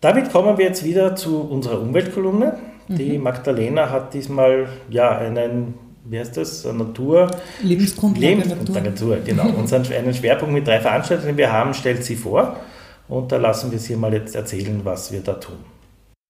Damit 0.00 0.32
kommen 0.32 0.58
wir 0.58 0.64
jetzt 0.64 0.82
wieder 0.82 1.14
zu 1.14 1.40
unserer 1.40 1.80
Umweltkolumne. 1.80 2.58
Die 2.88 3.16
mhm. 3.16 3.22
Magdalena 3.22 3.90
hat 3.90 4.12
diesmal 4.12 4.70
ja 4.90 5.16
einen, 5.18 5.74
wie 6.04 6.18
heißt 6.18 6.36
das, 6.36 6.64
Natur... 6.64 7.30
Lebensgrundlage, 7.62 8.26
Lebensgrundlage 8.26 8.90
Natur. 8.90 9.18
genau. 9.24 9.44
und 9.56 9.72
einen 9.72 10.14
Schwerpunkt 10.14 10.52
mit 10.52 10.66
drei 10.66 10.80
Veranstaltungen, 10.80 11.34
die 11.34 11.38
wir 11.38 11.52
haben, 11.52 11.74
stellt 11.74 12.02
sie 12.02 12.16
vor. 12.16 12.56
Und 13.06 13.30
da 13.30 13.36
lassen 13.36 13.70
wir 13.70 13.78
sie 13.78 13.94
mal 13.94 14.12
jetzt 14.12 14.34
erzählen, 14.34 14.80
was 14.82 15.12
wir 15.12 15.20
da 15.20 15.34
tun. 15.34 15.75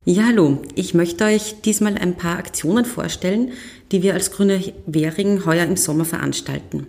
Ja, 0.08 0.26
hallo. 0.26 0.58
Ich 0.76 0.94
möchte 0.94 1.24
euch 1.24 1.62
diesmal 1.64 1.98
ein 1.98 2.14
paar 2.14 2.38
Aktionen 2.38 2.84
vorstellen, 2.84 3.50
die 3.90 4.04
wir 4.04 4.14
als 4.14 4.30
Grüne 4.30 4.62
Währing 4.86 5.44
heuer 5.44 5.64
im 5.64 5.76
Sommer 5.76 6.04
veranstalten. 6.04 6.86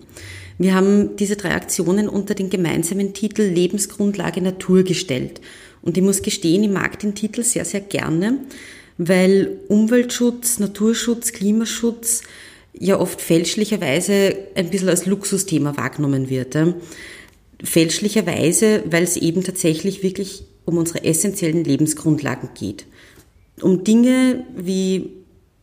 Wir 0.60 0.76
haben 0.76 1.16
diese 1.16 1.36
drei 1.36 1.56
Aktionen 1.56 2.10
unter 2.10 2.36
den 2.36 2.52
gemeinsamen 2.52 3.16
Titel 3.16 3.42
Lebensgrundlage 3.42 4.40
Natur 4.40 4.84
gestellt. 4.84 5.42
Und 5.82 5.98
ich 5.98 6.04
muss 6.04 6.22
gestehen, 6.22 6.62
ich 6.62 6.70
mag 6.70 7.00
den 7.00 7.16
Titel 7.16 7.42
sehr, 7.42 7.66
sehr 7.66 7.82
gerne, 7.82 8.38
weil 9.00 9.62
Umweltschutz, 9.68 10.60
Naturschutz, 10.60 11.32
Klimaschutz 11.32 12.22
ja 12.78 13.00
oft 13.00 13.20
fälschlicherweise 13.20 14.38
ein 14.54 14.70
bisschen 14.70 14.90
als 14.90 15.08
Luxusthema 15.08 15.76
wahrgenommen 15.76 16.30
wird. 16.30 16.56
Fälschlicherweise, 17.64 18.84
weil 18.86 19.02
es 19.02 19.18
eben 19.18 19.44
tatsächlich 19.44 20.04
wirklich 20.04 20.44
um 20.68 20.78
unsere 20.78 21.06
essentiellen 21.06 21.64
Lebensgrundlagen 21.64 22.50
geht. 22.54 22.86
Um 23.62 23.84
Dinge 23.86 24.44
wie 24.56 25.14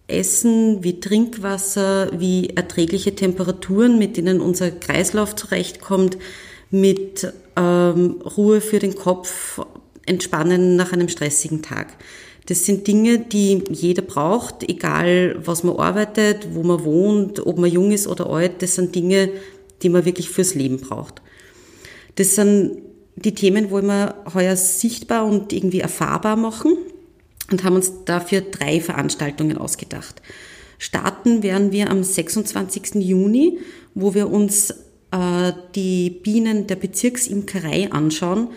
Essen, 0.08 0.82
wie 0.82 0.98
Trinkwasser, 0.98 2.10
wie 2.18 2.48
erträgliche 2.48 3.14
Temperaturen, 3.14 3.98
mit 3.98 4.16
denen 4.16 4.40
unser 4.40 4.70
Kreislauf 4.70 5.36
zurechtkommt, 5.36 6.16
mit 6.70 7.32
ähm, 7.56 8.22
Ruhe 8.36 8.60
für 8.60 8.78
den 8.78 8.96
Kopf, 8.96 9.60
Entspannen 10.06 10.76
nach 10.76 10.92
einem 10.92 11.08
stressigen 11.08 11.62
Tag. 11.62 11.94
Das 12.46 12.64
sind 12.64 12.86
Dinge, 12.86 13.18
die 13.18 13.62
jeder 13.70 14.02
braucht, 14.02 14.68
egal 14.68 15.36
was 15.38 15.64
man 15.64 15.76
arbeitet, 15.76 16.48
wo 16.54 16.62
man 16.62 16.84
wohnt, 16.84 17.46
ob 17.46 17.58
man 17.58 17.70
jung 17.70 17.92
ist 17.92 18.06
oder 18.06 18.28
alt. 18.28 18.60
Das 18.60 18.74
sind 18.74 18.94
Dinge, 18.94 19.30
die 19.82 19.88
man 19.88 20.04
wirklich 20.04 20.28
fürs 20.28 20.54
Leben 20.54 20.78
braucht. 20.78 21.22
Das 22.16 22.34
sind 22.34 22.82
die 23.16 23.34
Themen, 23.34 23.70
wo 23.70 23.80
wir 23.80 24.14
heuer 24.34 24.56
sichtbar 24.56 25.24
und 25.26 25.52
irgendwie 25.52 25.80
erfahrbar 25.80 26.36
machen 26.36 26.76
und 27.50 27.64
haben 27.64 27.76
uns 27.76 27.92
dafür 28.04 28.40
drei 28.40 28.80
Veranstaltungen 28.80 29.58
ausgedacht. 29.58 30.22
Starten 30.78 31.42
werden 31.42 31.72
wir 31.72 31.90
am 31.90 32.02
26. 32.02 32.96
Juni, 32.96 33.58
wo 33.94 34.14
wir 34.14 34.30
uns 34.30 34.70
äh, 35.12 35.52
die 35.74 36.10
Bienen 36.10 36.66
der 36.66 36.76
Bezirksimkerei 36.76 37.92
anschauen 37.92 38.48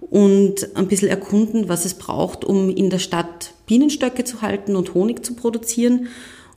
und 0.00 0.76
ein 0.76 0.88
bisschen 0.88 1.08
erkunden, 1.08 1.68
was 1.68 1.84
es 1.84 1.94
braucht, 1.94 2.44
um 2.44 2.70
in 2.70 2.90
der 2.90 2.98
Stadt 2.98 3.52
Bienenstöcke 3.66 4.24
zu 4.24 4.42
halten 4.42 4.76
und 4.76 4.94
Honig 4.94 5.24
zu 5.24 5.34
produzieren 5.34 6.08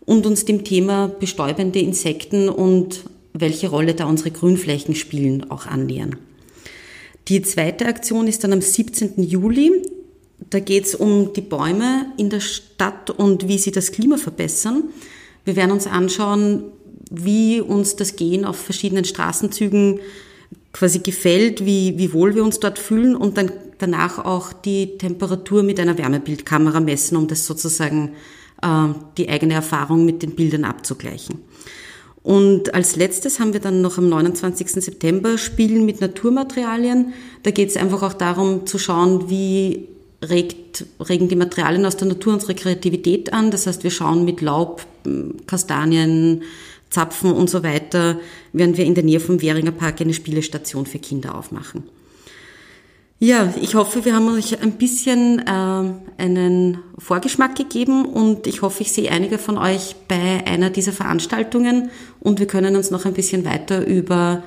und 0.05 0.25
uns 0.25 0.45
dem 0.45 0.63
Thema 0.63 1.07
bestäubende 1.07 1.79
Insekten 1.79 2.49
und 2.49 3.03
welche 3.33 3.69
Rolle 3.69 3.93
da 3.93 4.05
unsere 4.05 4.31
Grünflächen 4.31 4.95
spielen, 4.95 5.49
auch 5.51 5.65
annähern. 5.65 6.17
Die 7.29 7.43
zweite 7.43 7.85
Aktion 7.85 8.25
ist 8.25 8.43
dann 8.43 8.53
am 8.53 8.61
17. 8.61 9.21
Juli. 9.21 9.71
Da 10.49 10.59
geht 10.59 10.85
es 10.85 10.95
um 10.95 11.31
die 11.33 11.41
Bäume 11.41 12.07
in 12.17 12.31
der 12.31 12.39
Stadt 12.39 13.11
und 13.11 13.47
wie 13.47 13.59
sie 13.59 13.71
das 13.71 13.91
Klima 13.91 14.17
verbessern. 14.17 14.85
Wir 15.45 15.55
werden 15.55 15.71
uns 15.71 15.85
anschauen, 15.85 16.63
wie 17.11 17.61
uns 17.61 17.95
das 17.95 18.15
Gehen 18.15 18.45
auf 18.45 18.57
verschiedenen 18.57 19.05
Straßenzügen 19.05 19.99
quasi 20.73 20.99
gefällt, 20.99 21.65
wie, 21.65 21.99
wie 21.99 22.13
wohl 22.13 22.33
wir 22.33 22.43
uns 22.43 22.59
dort 22.59 22.79
fühlen 22.79 23.15
und 23.15 23.37
dann 23.37 23.51
danach 23.77 24.25
auch 24.25 24.51
die 24.51 24.97
Temperatur 24.97 25.61
mit 25.61 25.79
einer 25.79 25.97
Wärmebildkamera 25.99 26.79
messen, 26.79 27.15
um 27.15 27.27
das 27.27 27.45
sozusagen 27.45 28.13
äh, 28.63 28.87
die 29.17 29.29
eigene 29.29 29.53
Erfahrung 29.53 30.03
mit 30.03 30.23
den 30.23 30.35
Bildern 30.35 30.65
abzugleichen. 30.65 31.39
Und 32.29 32.75
als 32.75 32.95
letztes 32.95 33.39
haben 33.39 33.53
wir 33.53 33.59
dann 33.59 33.81
noch 33.81 33.97
am 33.97 34.07
29. 34.07 34.69
September 34.69 35.39
Spielen 35.39 35.83
mit 35.83 35.99
Naturmaterialien. 35.99 37.11
Da 37.41 37.49
geht 37.49 37.69
es 37.69 37.75
einfach 37.75 38.03
auch 38.03 38.13
darum 38.13 38.67
zu 38.67 38.77
schauen, 38.77 39.31
wie 39.31 39.87
regt, 40.21 40.85
regen 40.99 41.27
die 41.27 41.35
Materialien 41.35 41.87
aus 41.87 41.97
der 41.97 42.07
Natur 42.07 42.33
unsere 42.33 42.53
Kreativität 42.53 43.33
an. 43.33 43.49
Das 43.49 43.65
heißt, 43.65 43.83
wir 43.83 43.89
schauen 43.89 44.25
mit 44.25 44.41
Laub, 44.41 44.85
Kastanien, 45.47 46.43
Zapfen 46.91 47.31
und 47.31 47.49
so 47.49 47.63
weiter, 47.63 48.19
werden 48.53 48.77
wir 48.77 48.85
in 48.85 48.93
der 48.93 49.03
Nähe 49.03 49.19
vom 49.19 49.41
Währinger 49.41 49.71
Park 49.71 49.99
eine 50.01 50.13
Spielestation 50.13 50.85
für 50.85 50.99
Kinder 50.99 51.35
aufmachen. 51.35 51.81
Ja, 53.21 53.53
ich 53.61 53.75
hoffe, 53.75 54.05
wir 54.05 54.15
haben 54.15 54.33
euch 54.33 54.61
ein 54.61 54.71
bisschen 54.73 55.39
äh, 55.39 56.21
einen 56.21 56.77
Vorgeschmack 56.97 57.53
gegeben 57.53 58.05
und 58.05 58.47
ich 58.47 58.61
hoffe, 58.61 58.81
ich 58.81 58.93
sehe 58.93 59.11
einige 59.11 59.37
von 59.37 59.57
euch 59.57 59.97
bei 60.07 60.47
einer 60.47 60.69
dieser 60.69 60.93
Veranstaltungen 60.93 61.89
und 62.21 62.39
wir 62.39 62.47
können 62.47 62.77
uns 62.77 62.91
noch 62.91 63.05
ein 63.05 63.13
bisschen 63.13 63.43
weiter 63.43 63.85
über 63.85 64.43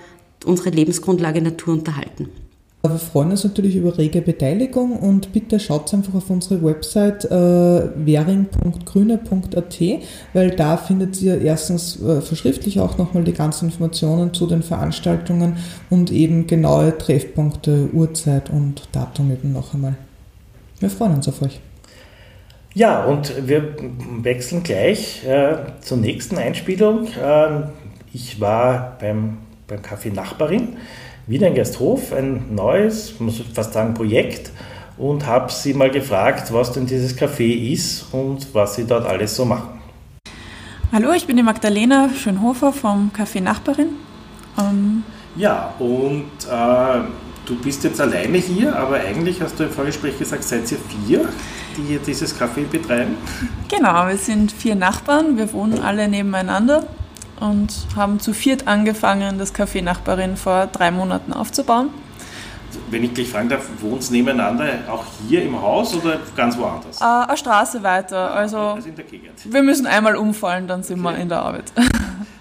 unsere 0.46 0.70
Lebensgrundlage 0.70 1.42
Natur 1.42 1.74
unterhalten. 1.74 2.30
Wir 2.84 2.98
freuen 2.98 3.30
uns 3.30 3.44
natürlich 3.44 3.76
über 3.76 3.96
rege 3.96 4.20
Beteiligung 4.20 4.98
und 4.98 5.32
bitte 5.32 5.60
schaut 5.60 5.94
einfach 5.94 6.14
auf 6.14 6.28
unsere 6.30 6.64
Website 6.64 7.24
äh, 7.26 7.30
währing.grüne.at, 7.94 9.80
weil 10.32 10.50
da 10.50 10.76
findet 10.76 11.22
ihr 11.22 11.40
erstens 11.40 12.02
äh, 12.02 12.20
verschriftlich 12.20 12.80
auch 12.80 12.98
nochmal 12.98 13.22
die 13.22 13.34
ganzen 13.34 13.66
Informationen 13.66 14.34
zu 14.34 14.48
den 14.48 14.64
Veranstaltungen 14.64 15.58
und 15.90 16.10
eben 16.10 16.48
genaue 16.48 16.98
Treffpunkte, 16.98 17.88
Uhrzeit 17.92 18.50
und 18.50 18.88
Datum 18.90 19.30
eben 19.30 19.52
noch 19.52 19.74
einmal. 19.74 19.94
Wir 20.80 20.90
freuen 20.90 21.14
uns 21.14 21.28
auf 21.28 21.40
euch. 21.40 21.60
Ja, 22.74 23.04
und 23.04 23.46
wir 23.46 23.76
wechseln 24.22 24.64
gleich 24.64 25.24
äh, 25.24 25.54
zur 25.82 25.98
nächsten 25.98 26.36
Einspielung. 26.36 27.06
Ähm, 27.22 27.64
ich 28.12 28.40
war 28.40 28.98
beim, 29.00 29.38
beim 29.68 29.82
Café 29.82 30.12
Nachbarin 30.12 30.70
wieder 31.26 31.48
in 31.48 31.54
Gersthof, 31.54 32.12
ein 32.12 32.54
neues, 32.54 33.18
muss 33.20 33.38
ich 33.38 33.46
fast 33.54 33.72
sagen, 33.72 33.94
Projekt 33.94 34.50
und 34.98 35.26
habe 35.26 35.50
sie 35.52 35.74
mal 35.74 35.90
gefragt, 35.90 36.52
was 36.52 36.72
denn 36.72 36.86
dieses 36.86 37.16
Café 37.16 37.72
ist 37.72 38.06
und 38.12 38.52
was 38.54 38.74
sie 38.74 38.84
dort 38.84 39.06
alles 39.06 39.36
so 39.36 39.44
machen. 39.44 39.80
Hallo, 40.92 41.12
ich 41.12 41.26
bin 41.26 41.36
die 41.36 41.42
Magdalena 41.42 42.10
Schönhofer 42.10 42.72
vom 42.72 43.10
Café 43.16 43.40
Nachbarin. 43.40 43.90
Ähm 44.58 45.04
ja, 45.36 45.72
und 45.78 46.26
äh, 46.50 47.00
du 47.46 47.54
bist 47.62 47.84
jetzt 47.84 48.00
alleine 48.00 48.36
hier, 48.36 48.76
aber 48.76 48.96
eigentlich 48.96 49.40
hast 49.40 49.58
du 49.58 49.64
im 49.64 49.70
Vorgespräch 49.70 50.18
gesagt, 50.18 50.44
seid 50.44 50.70
ihr 50.70 50.78
vier, 50.78 51.28
die 51.76 51.82
hier 51.82 51.98
dieses 52.00 52.38
Café 52.38 52.66
betreiben? 52.70 53.16
Genau, 53.68 54.06
wir 54.06 54.18
sind 54.18 54.52
vier 54.52 54.74
Nachbarn, 54.74 55.38
wir 55.38 55.50
wohnen 55.54 55.78
alle 55.80 56.08
nebeneinander 56.08 56.86
und 57.42 57.72
haben 57.96 58.20
zu 58.20 58.32
viert 58.32 58.68
angefangen, 58.68 59.38
das 59.38 59.54
Café 59.54 59.82
Nachbarin 59.82 60.36
vor 60.36 60.66
drei 60.66 60.90
Monaten 60.90 61.32
aufzubauen. 61.32 61.90
Wenn 62.90 63.04
ich 63.04 63.12
gleich 63.12 63.28
fragen 63.28 63.48
darf, 63.48 63.66
wohnt 63.80 64.00
es 64.02 64.10
nebeneinander 64.10 64.66
auch 64.88 65.04
hier 65.28 65.42
im 65.42 65.60
Haus 65.60 65.94
oder 65.94 66.18
ganz 66.36 66.56
woanders? 66.56 67.00
Äh, 67.00 67.04
eine 67.04 67.36
Straße 67.36 67.82
weiter, 67.82 68.30
also, 68.34 68.58
also 68.58 68.88
in 68.88 68.94
der 68.94 69.04
Gegend. 69.04 69.32
wir 69.44 69.62
müssen 69.62 69.86
einmal 69.86 70.16
umfallen, 70.16 70.66
dann 70.68 70.82
sind 70.82 71.04
okay. 71.04 71.16
wir 71.16 71.22
in 71.22 71.28
der 71.28 71.42
Arbeit. 71.42 71.72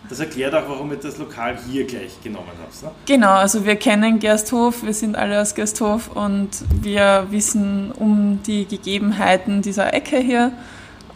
Das 0.09 0.19
erklärt 0.19 0.53
auch, 0.53 0.67
warum 0.67 0.91
ihr 0.91 0.97
das 0.97 1.17
Lokal 1.19 1.57
hier 1.69 1.87
gleich 1.87 2.21
genommen 2.21 2.49
habt. 2.61 2.83
Ne? 2.83 2.91
Genau, 3.05 3.31
also 3.31 3.65
wir 3.65 3.77
kennen 3.77 4.19
Gersthof, 4.19 4.83
wir 4.83 4.93
sind 4.93 5.15
alle 5.15 5.39
aus 5.39 5.55
Gersthof 5.55 6.13
und 6.13 6.49
wir 6.81 7.27
wissen 7.29 7.93
um 7.93 8.43
die 8.43 8.65
Gegebenheiten 8.65 9.61
dieser 9.61 9.93
Ecke 9.93 10.17
hier 10.17 10.51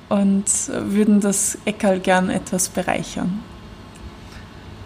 und 0.07 0.45
würden 0.69 1.19
das 1.19 1.57
Eckerl 1.65 1.99
gern 1.99 2.29
etwas 2.29 2.69
bereichern. 2.69 3.43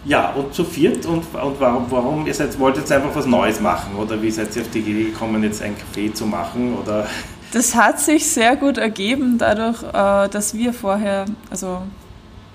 Ja, 0.04 0.30
und 0.30 0.54
zu 0.54 0.64
viert 0.64 1.04
und, 1.04 1.24
und 1.34 1.60
warum, 1.60 1.86
warum 1.90 2.26
ihr 2.26 2.34
seid, 2.34 2.58
wollt 2.58 2.76
jetzt 2.76 2.90
einfach 2.90 3.14
was 3.14 3.26
Neues 3.26 3.60
machen 3.60 3.96
oder 3.96 4.20
wie 4.22 4.30
seid 4.30 4.54
ihr 4.56 4.62
auf 4.62 4.70
die 4.70 4.78
Idee 4.78 5.04
gekommen, 5.04 5.42
jetzt 5.42 5.62
ein 5.62 5.76
Café 5.76 6.12
zu 6.12 6.24
machen 6.26 6.74
oder? 6.74 7.06
Das 7.52 7.74
hat 7.74 8.00
sich 8.00 8.30
sehr 8.30 8.56
gut 8.56 8.78
ergeben 8.78 9.36
dadurch, 9.36 9.82
äh, 9.82 10.28
dass 10.28 10.54
wir 10.54 10.72
vorher, 10.72 11.26
also 11.50 11.82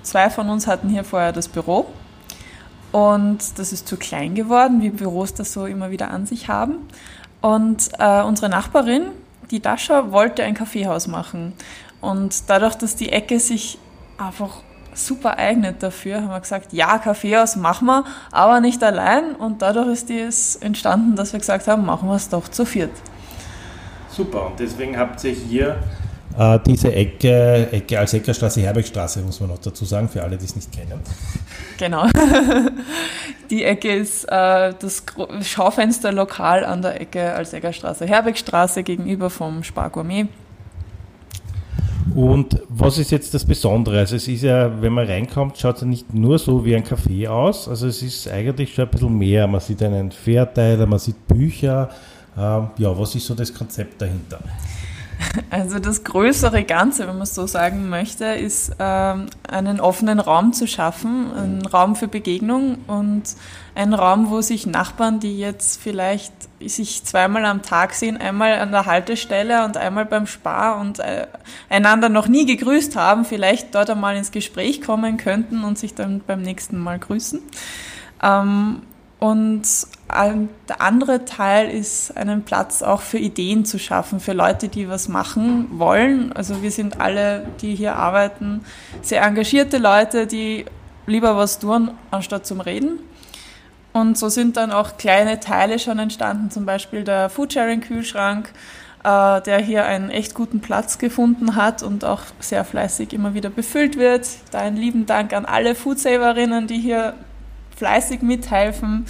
zwei 0.02 0.30
von 0.30 0.50
uns 0.50 0.66
hatten 0.66 0.90
hier 0.90 1.04
vorher 1.04 1.34
das 1.34 1.48
Büro 1.48 1.88
und 2.96 3.60
das 3.60 3.74
ist 3.74 3.90
zu 3.90 3.98
klein 3.98 4.36
geworden, 4.36 4.82
wie 4.82 4.90
Büros 4.90 5.34
das 5.34 5.52
so 5.52 5.66
immer 5.66 5.92
wieder 5.92 6.12
an 6.12 6.26
sich 6.26 6.48
haben. 6.48 6.78
Und 7.42 7.90
äh, 8.00 8.22
unsere 8.22 8.48
Nachbarin, 8.48 9.08
die 9.52 9.60
Dascha, 9.60 10.14
wollte 10.14 10.44
ein 10.44 10.54
Kaffeehaus 10.54 11.08
machen. 11.08 11.52
Und 12.00 12.50
dadurch, 12.50 12.76
dass 12.76 12.96
die 12.96 13.12
Ecke 13.12 13.42
sich 13.42 13.80
einfach 14.18 14.62
super 14.96 15.38
eignet 15.38 15.84
dafür, 15.84 16.22
haben 16.22 16.30
wir 16.30 16.40
gesagt, 16.40 16.74
ja, 16.74 16.98
Kaffeehaus 16.98 17.56
machen 17.56 17.88
wir, 17.88 18.06
aber 18.32 18.60
nicht 18.62 18.84
allein. 18.84 19.36
Und 19.36 19.62
dadurch 19.62 19.88
ist 19.88 20.10
es 20.10 20.56
entstanden, 20.56 21.16
dass 21.16 21.34
wir 21.34 21.40
gesagt 21.40 21.68
haben, 21.68 21.86
machen 21.86 22.10
wir 22.10 22.16
es 22.16 22.30
doch 22.30 22.48
zu 22.48 22.66
viert. 22.66 22.92
Super, 24.10 24.48
und 24.48 24.60
deswegen 24.60 24.98
habt 24.98 25.24
ihr 25.24 25.34
hier 25.34 25.78
äh, 26.38 26.60
diese 26.66 26.94
Ecke, 26.94 27.72
Ecke 27.72 28.00
als 28.00 28.14
Eckerstraße, 28.14 28.62
Herbergstraße, 28.62 29.22
muss 29.22 29.40
man 29.40 29.50
noch 29.50 29.58
dazu 29.58 29.86
sagen, 29.86 30.10
für 30.10 30.22
alle, 30.22 30.38
die 30.38 30.46
es 30.46 30.56
nicht 30.56 30.72
kennen. 30.72 31.00
Genau. 31.78 32.08
Die 33.50 33.64
Ecke 33.64 33.94
ist 33.94 34.26
äh, 34.26 34.74
das 34.80 35.04
Schaufensterlokal 35.42 36.66
an 36.66 36.82
der 36.82 37.00
Ecke 37.00 37.34
als 37.34 37.54
Eckerstraße, 37.54 38.08
Herbergstraße 38.08 38.82
gegenüber 38.82 39.30
vom 39.30 39.64
Spargourmet. 39.64 40.30
Und 42.14 42.62
was 42.70 42.98
ist 42.98 43.12
jetzt 43.12 43.34
das 43.34 43.46
Besondere? 43.46 44.00
Also 44.00 44.16
es 44.16 44.28
ist 44.28 44.44
ja, 44.44 44.82
wenn 44.82 44.94
man 44.94 45.08
reinkommt, 45.08 45.58
schaut 45.58 45.76
es 45.76 45.82
ja 45.82 45.88
nicht 45.88 46.14
nur 46.14 46.38
so 46.38 46.64
wie 46.64 46.76
ein 46.76 46.84
Café 46.84 47.28
aus. 47.28 47.68
Also 47.68 47.88
es 47.88 48.02
ist 48.04 48.28
eigentlich 48.28 48.74
schon 48.74 48.86
ein 48.86 48.92
bisschen 48.92 49.18
mehr. 49.18 49.48
Man 49.48 49.60
sieht 49.60 49.82
einen 49.82 50.12
Fairteiler, 50.12 50.86
man 50.86 51.00
sieht 51.00 51.28
Bücher. 51.28 51.90
Ähm, 52.38 52.68
ja, 52.78 52.98
was 52.98 53.16
ist 53.16 53.26
so 53.26 53.34
das 53.34 53.54
Konzept 53.54 54.02
dahinter? 54.02 54.40
Also 55.50 55.80
das 55.80 56.04
größere 56.04 56.64
Ganze, 56.64 57.08
wenn 57.08 57.16
man 57.16 57.24
es 57.24 57.36
so 57.36 57.48
sagen 57.48 57.90
möchte, 57.90 58.26
ist 58.26 58.74
ähm, 58.80 59.28
einen 59.48 59.80
offenen 59.80 60.20
Raum 60.20 60.54
zu 60.54 60.68
schaffen, 60.68 61.32
einen 61.34 61.66
Raum 61.66 61.96
für 61.96 62.08
Begegnung 62.08 62.78
und 62.88 63.24
einen 63.74 63.94
Raum, 63.94 64.30
wo 64.30 64.42
sich 64.42 64.66
Nachbarn, 64.66 65.20
die 65.20 65.38
jetzt 65.38 65.82
vielleicht 65.82 66.34
sich 66.62 67.04
zweimal 67.04 67.46
am 67.46 67.62
Tag 67.62 67.94
sehen, 67.94 68.18
einmal 68.18 68.60
an 68.60 68.72
der 68.72 68.86
Haltestelle 68.86 69.66
und 69.66 69.78
einmal 69.78 70.06
beim 70.06 70.28
Spar 70.28 70.80
und 70.80 71.00
äh, 71.00 71.28
einander 71.70 72.10
noch 72.10 72.28
nie 72.28 72.46
gegrüßt 72.46 72.96
haben, 72.96 73.26
vielleicht 73.26 73.76
dort 73.76 73.90
einmal 73.90 74.16
ins 74.16 74.32
Gespräch 74.32 74.82
kommen 74.82 75.18
könnten 75.18 75.64
und 75.64 75.78
sich 75.78 75.94
dann 75.94 76.22
beim 76.26 76.42
nächsten 76.42 76.78
Mal 76.78 77.00
grüßen. 77.00 77.42
Ähm, 78.24 78.82
und 79.20 79.64
der 80.10 80.82
andere 80.82 81.26
Teil 81.26 81.70
ist, 81.70 82.16
einen 82.16 82.44
Platz 82.44 82.84
auch 82.84 83.02
für 83.02 83.18
Ideen 83.18 83.66
zu 83.66 83.80
schaffen, 83.80 84.20
für 84.20 84.34
Leute, 84.34 84.68
die 84.68 84.88
was 84.88 85.08
machen 85.08 85.68
wollen. 85.80 86.32
Also 86.34 86.62
wir 86.62 86.72
sind 86.72 87.02
alle, 87.02 87.48
die 87.62 87.76
hier 87.76 87.96
arbeiten, 87.96 88.64
sehr 89.02 89.24
engagierte 89.24 89.78
Leute, 89.78 90.28
die 90.28 90.66
lieber 91.08 91.36
was 91.36 91.60
tun, 91.60 91.92
anstatt 92.12 92.46
zum 92.46 92.62
Reden. 92.62 93.00
Und 93.94 94.18
so 94.18 94.30
sind 94.30 94.58
dann 94.58 94.72
auch 94.72 94.98
kleine 94.98 95.40
Teile 95.40 95.80
schon 95.80 96.00
entstanden, 96.00 96.52
zum 96.52 96.66
Beispiel 96.66 97.04
der 97.04 97.30
Foodsharing-Kühlschrank, 97.30 98.50
äh, 99.04 99.42
der 99.42 99.60
hier 99.60 99.86
einen 99.86 100.10
echt 100.10 100.36
guten 100.36 100.60
Platz 100.60 100.98
gefunden 100.98 101.56
hat 101.56 101.82
und 101.82 102.04
auch 102.04 102.22
sehr 102.40 102.66
fleißig 102.66 103.14
immer 103.14 103.34
wieder 103.34 103.50
befüllt 103.50 103.98
wird. 103.98 104.28
Da 104.52 104.60
einen 104.60 104.78
lieben 104.78 105.06
Dank 105.06 105.32
an 105.34 105.46
alle 105.46 105.76
Foodsaverinnen, 105.76 106.68
die 106.68 106.80
hier 106.80 107.14
fleißig 107.78 108.22
mithelfen. 108.22 109.06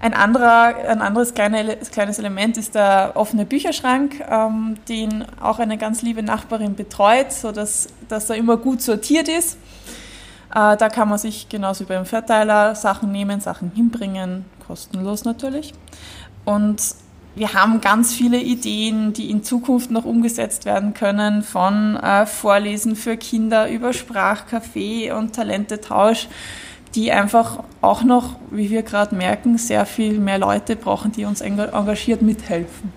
Ein, 0.00 0.14
anderer, 0.14 0.76
ein 0.88 1.02
anderes 1.02 1.34
kleine, 1.34 1.76
kleines 1.76 2.18
Element 2.20 2.56
ist 2.56 2.76
der 2.76 3.12
offene 3.14 3.44
Bücherschrank, 3.44 4.24
ähm, 4.30 4.76
den 4.88 5.24
auch 5.40 5.58
eine 5.58 5.76
ganz 5.76 6.02
liebe 6.02 6.22
Nachbarin 6.22 6.76
betreut, 6.76 7.32
sodass 7.32 7.88
dass 8.08 8.30
er 8.30 8.36
immer 8.36 8.56
gut 8.56 8.80
sortiert 8.80 9.28
ist. 9.28 9.58
Äh, 10.54 10.76
da 10.76 10.88
kann 10.88 11.08
man 11.08 11.18
sich 11.18 11.48
genauso 11.48 11.84
wie 11.84 11.88
beim 11.88 12.06
Verteiler 12.06 12.74
Sachen 12.74 13.10
nehmen, 13.10 13.40
Sachen 13.40 13.72
hinbringen, 13.74 14.44
kostenlos 14.66 15.24
natürlich. 15.24 15.74
Und 16.44 16.80
wir 17.34 17.54
haben 17.54 17.80
ganz 17.80 18.14
viele 18.14 18.40
Ideen, 18.40 19.12
die 19.12 19.30
in 19.30 19.42
Zukunft 19.42 19.90
noch 19.90 20.04
umgesetzt 20.04 20.64
werden 20.64 20.94
können, 20.94 21.42
von 21.42 21.96
äh, 21.96 22.26
Vorlesen 22.26 22.96
für 22.96 23.16
Kinder 23.16 23.68
über 23.68 23.90
Sprachcafé 23.90 25.12
und 25.12 25.34
Talentetausch 25.34 26.28
die 26.98 27.12
einfach 27.12 27.62
auch 27.80 28.02
noch, 28.02 28.34
wie 28.50 28.70
wir 28.70 28.82
gerade 28.82 29.14
merken, 29.14 29.56
sehr 29.56 29.86
viel 29.86 30.18
mehr 30.18 30.36
Leute 30.36 30.74
brauchen, 30.74 31.12
die 31.12 31.24
uns 31.26 31.40
engagiert 31.40 32.22
mithelfen. 32.22 32.92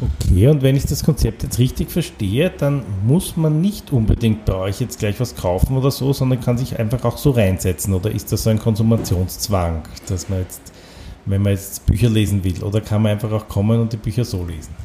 Okay, 0.00 0.46
und 0.46 0.62
wenn 0.62 0.76
ich 0.76 0.86
das 0.86 1.02
Konzept 1.02 1.42
jetzt 1.42 1.58
richtig 1.58 1.90
verstehe, 1.90 2.48
dann 2.48 2.84
muss 3.04 3.36
man 3.36 3.60
nicht 3.60 3.92
unbedingt 3.92 4.44
bei 4.44 4.54
euch 4.54 4.80
jetzt 4.80 5.00
gleich 5.00 5.18
was 5.18 5.34
kaufen 5.34 5.76
oder 5.76 5.90
so, 5.90 6.12
sondern 6.12 6.40
kann 6.40 6.58
sich 6.58 6.78
einfach 6.78 7.04
auch 7.04 7.18
so 7.18 7.30
reinsetzen. 7.30 7.92
Oder 7.92 8.12
ist 8.12 8.30
das 8.30 8.44
so 8.44 8.50
ein 8.50 8.60
Konsumationszwang, 8.60 9.82
dass 10.06 10.28
man 10.28 10.40
jetzt, 10.40 10.60
wenn 11.24 11.42
man 11.42 11.54
jetzt 11.54 11.86
Bücher 11.86 12.08
lesen 12.08 12.44
will, 12.44 12.62
oder 12.62 12.80
kann 12.80 13.02
man 13.02 13.12
einfach 13.12 13.32
auch 13.32 13.48
kommen 13.48 13.80
und 13.80 13.92
die 13.92 13.96
Bücher 13.96 14.24
so 14.24 14.44
lesen? 14.44 14.76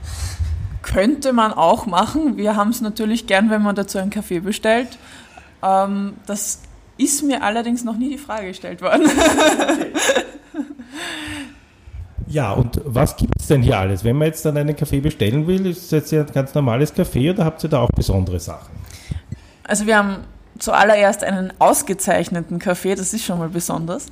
Könnte 0.81 1.33
man 1.33 1.53
auch 1.53 1.85
machen. 1.85 2.35
Wir 2.37 2.55
haben 2.55 2.71
es 2.71 2.81
natürlich 2.81 3.27
gern, 3.27 3.51
wenn 3.51 3.61
man 3.61 3.75
dazu 3.75 3.99
einen 3.99 4.09
Kaffee 4.09 4.39
bestellt. 4.39 4.97
Ähm, 5.61 6.13
das 6.25 6.61
ist 6.97 7.23
mir 7.23 7.43
allerdings 7.43 7.83
noch 7.83 7.97
nie 7.97 8.09
die 8.09 8.17
Frage 8.17 8.47
gestellt 8.47 8.81
worden. 8.81 9.05
Okay. 9.05 9.91
Ja, 12.31 12.53
und 12.53 12.79
was 12.85 13.17
gibt 13.17 13.33
es 13.39 13.47
denn 13.47 13.61
hier 13.61 13.77
alles? 13.77 14.05
Wenn 14.05 14.17
man 14.17 14.27
jetzt 14.27 14.45
dann 14.45 14.55
einen 14.55 14.73
Kaffee 14.73 15.01
bestellen 15.01 15.47
will, 15.47 15.65
ist 15.65 15.91
es 15.91 16.11
jetzt 16.11 16.29
ein 16.29 16.33
ganz 16.33 16.53
normales 16.53 16.93
Kaffee 16.93 17.29
oder 17.29 17.43
habt 17.43 17.61
ihr 17.63 17.69
da 17.69 17.79
auch 17.79 17.89
besondere 17.89 18.39
Sachen? 18.39 18.69
Also 19.65 19.85
wir 19.85 19.97
haben 19.97 20.17
zuallererst 20.57 21.25
einen 21.25 21.51
ausgezeichneten 21.59 22.57
Kaffee, 22.59 22.95
das 22.95 23.13
ist 23.13 23.25
schon 23.25 23.39
mal 23.39 23.49
besonders. 23.49 24.05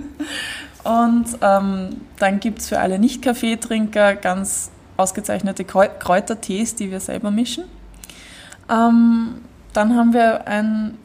Und 0.84 1.26
ähm, 1.42 2.00
dann 2.18 2.40
gibt 2.40 2.60
es 2.60 2.68
für 2.68 2.78
alle 2.78 2.98
Nicht-Kaffeetrinker 2.98 4.14
ganz 4.14 4.70
ausgezeichnete 4.96 5.64
Kräutertees, 5.64 6.74
die 6.74 6.90
wir 6.90 7.00
selber 7.00 7.30
mischen. 7.30 7.64
Ähm, 8.70 9.42
dann 9.74 9.94
haben 9.94 10.14
wir 10.14 10.46
ein 10.46 10.96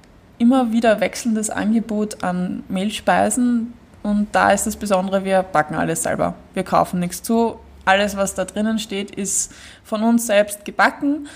immer 0.42 0.72
wieder 0.72 1.00
wechselndes 1.00 1.52
Angebot 1.52 2.24
an 2.24 2.64
Mehlspeisen 2.68 3.74
und 4.02 4.30
da 4.32 4.52
ist 4.52 4.66
das 4.66 4.76
Besondere, 4.76 5.24
wir 5.24 5.44
backen 5.44 5.76
alles 5.76 6.04
selber. 6.04 6.34
Wir 6.56 6.64
kaufen 6.64 7.00
nichts 7.00 7.22
zu. 7.22 7.60
Alles, 7.86 8.18
was 8.18 8.34
da 8.34 8.46
drinnen 8.46 8.80
steht, 8.80 9.12
ist 9.12 9.54
von 9.84 10.02
uns 10.02 10.26
selbst 10.26 10.66
gebacken. 10.66 11.28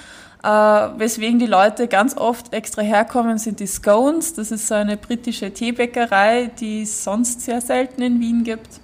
Äh, 0.43 0.47
weswegen 0.47 1.37
die 1.37 1.45
Leute 1.45 1.87
ganz 1.87 2.17
oft 2.17 2.53
extra 2.53 2.81
herkommen, 2.81 3.37
sind 3.37 3.59
die 3.59 3.67
Scones. 3.67 4.33
Das 4.33 4.51
ist 4.51 4.67
so 4.67 4.73
eine 4.73 4.97
britische 4.97 5.53
Teebäckerei, 5.53 6.51
die 6.59 6.81
es 6.81 7.03
sonst 7.03 7.41
sehr 7.41 7.61
selten 7.61 8.01
in 8.01 8.19
Wien 8.19 8.43
gibt. 8.43 8.79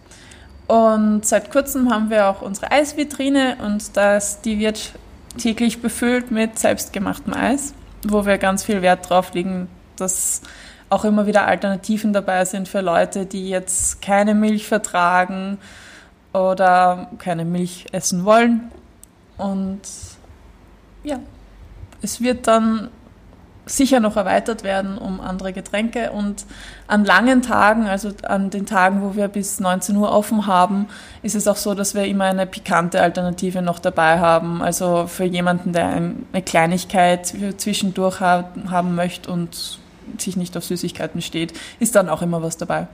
Und 0.67 1.25
seit 1.25 1.51
kurzem 1.51 1.91
haben 1.91 2.12
wir 2.12 2.27
auch 2.27 2.43
unsere 2.43 2.71
Eisvitrine 2.71 3.57
und 3.65 3.97
das, 3.97 4.41
die 4.41 4.60
wird 4.60 4.93
täglich 5.38 5.81
befüllt 5.81 6.31
mit 6.31 6.60
selbstgemachtem 6.60 7.34
Eis, 7.34 7.73
wo 8.07 8.25
wir 8.25 8.38
ganz 8.38 8.63
viel 8.63 8.81
Wert 8.81 9.10
drauf 9.10 9.34
legen, 9.34 9.67
dass 9.95 10.41
auch 10.89 11.06
immer 11.06 11.25
wieder 11.25 11.47
Alternativen 11.47 12.12
dabei 12.12 12.43
sind 12.45 12.67
für 12.67 12.82
Leute, 12.82 13.25
die 13.25 13.49
jetzt 13.49 14.01
keine 14.01 14.36
Milch 14.36 14.67
vertragen 14.67 15.58
oder 16.34 17.08
keine 17.17 17.45
Milch 17.45 17.86
essen 17.91 18.25
wollen. 18.25 18.71
Und 19.38 19.82
ja, 21.04 21.19
es 22.01 22.21
wird 22.21 22.47
dann 22.47 22.89
sicher 23.65 23.99
noch 23.99 24.17
erweitert 24.17 24.63
werden 24.63 24.97
um 24.97 25.21
andere 25.21 25.54
Getränke 25.54 26.12
und 26.12 26.45
an 26.88 27.06
langen 27.06 27.41
Tagen, 27.41 27.88
also 27.88 28.12
an 28.23 28.49
den 28.49 28.65
Tagen, 28.65 29.01
wo 29.01 29.15
wir 29.15 29.27
bis 29.27 29.60
19 29.60 29.95
Uhr 29.95 30.12
offen 30.12 30.47
haben, 30.47 30.88
ist 31.21 31.36
es 31.36 31.47
auch 31.47 31.56
so, 31.56 31.73
dass 31.73 31.95
wir 31.95 32.06
immer 32.06 32.25
eine 32.25 32.45
pikante 32.45 33.01
Alternative 33.01 33.62
noch 33.62 33.80
dabei 33.80 34.19
haben. 34.19 34.62
Also 34.62 35.08
für 35.08 35.23
jemanden, 35.23 35.73
der 35.73 35.88
eine 35.88 36.41
Kleinigkeit 36.43 37.34
zwischendurch 37.58 38.19
haben 38.19 38.95
möchte 38.95 39.32
und 39.32 39.80
sich 40.19 40.38
nicht 40.38 40.56
auf 40.58 40.65
Süßigkeiten 40.65 41.21
steht, 41.21 41.54
ist 41.80 41.95
dann 41.95 42.10
auch 42.10 42.21
immer 42.21 42.41
was 42.41 42.58
dabei. 42.58 42.88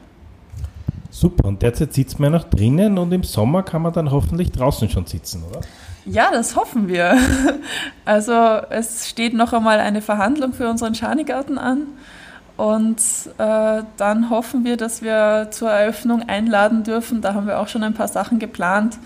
Super, 1.09 1.47
und 1.47 1.61
derzeit 1.61 1.93
sitzt 1.93 2.19
man 2.19 2.31
noch 2.31 2.43
drinnen 2.43 2.97
und 2.97 3.11
im 3.11 3.23
Sommer 3.23 3.63
kann 3.63 3.81
man 3.81 3.93
dann 3.93 4.11
hoffentlich 4.11 4.51
draußen 4.51 4.89
schon 4.89 5.05
sitzen, 5.05 5.43
oder? 5.49 5.61
Ja, 6.05 6.31
das 6.31 6.55
hoffen 6.55 6.87
wir. 6.87 7.17
Also 8.05 8.33
es 8.69 9.09
steht 9.09 9.33
noch 9.33 9.51
einmal 9.51 9.79
eine 9.79 10.01
Verhandlung 10.01 10.53
für 10.53 10.69
unseren 10.69 10.95
Schanigarten 10.95 11.57
an. 11.57 11.87
Und 12.55 13.01
äh, 13.37 13.83
dann 13.97 14.29
hoffen 14.29 14.63
wir, 14.63 14.77
dass 14.77 15.01
wir 15.01 15.49
zur 15.51 15.69
Eröffnung 15.69 16.23
einladen 16.27 16.83
dürfen. 16.83 17.21
Da 17.21 17.33
haben 17.33 17.47
wir 17.47 17.59
auch 17.59 17.67
schon 17.67 17.83
ein 17.83 17.93
paar 17.93 18.07
Sachen 18.07 18.39
geplant 18.39 18.97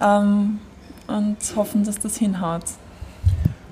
ähm, 0.00 0.60
und 1.08 1.36
hoffen, 1.56 1.84
dass 1.84 1.98
das 1.98 2.16
hinhaut. 2.16 2.62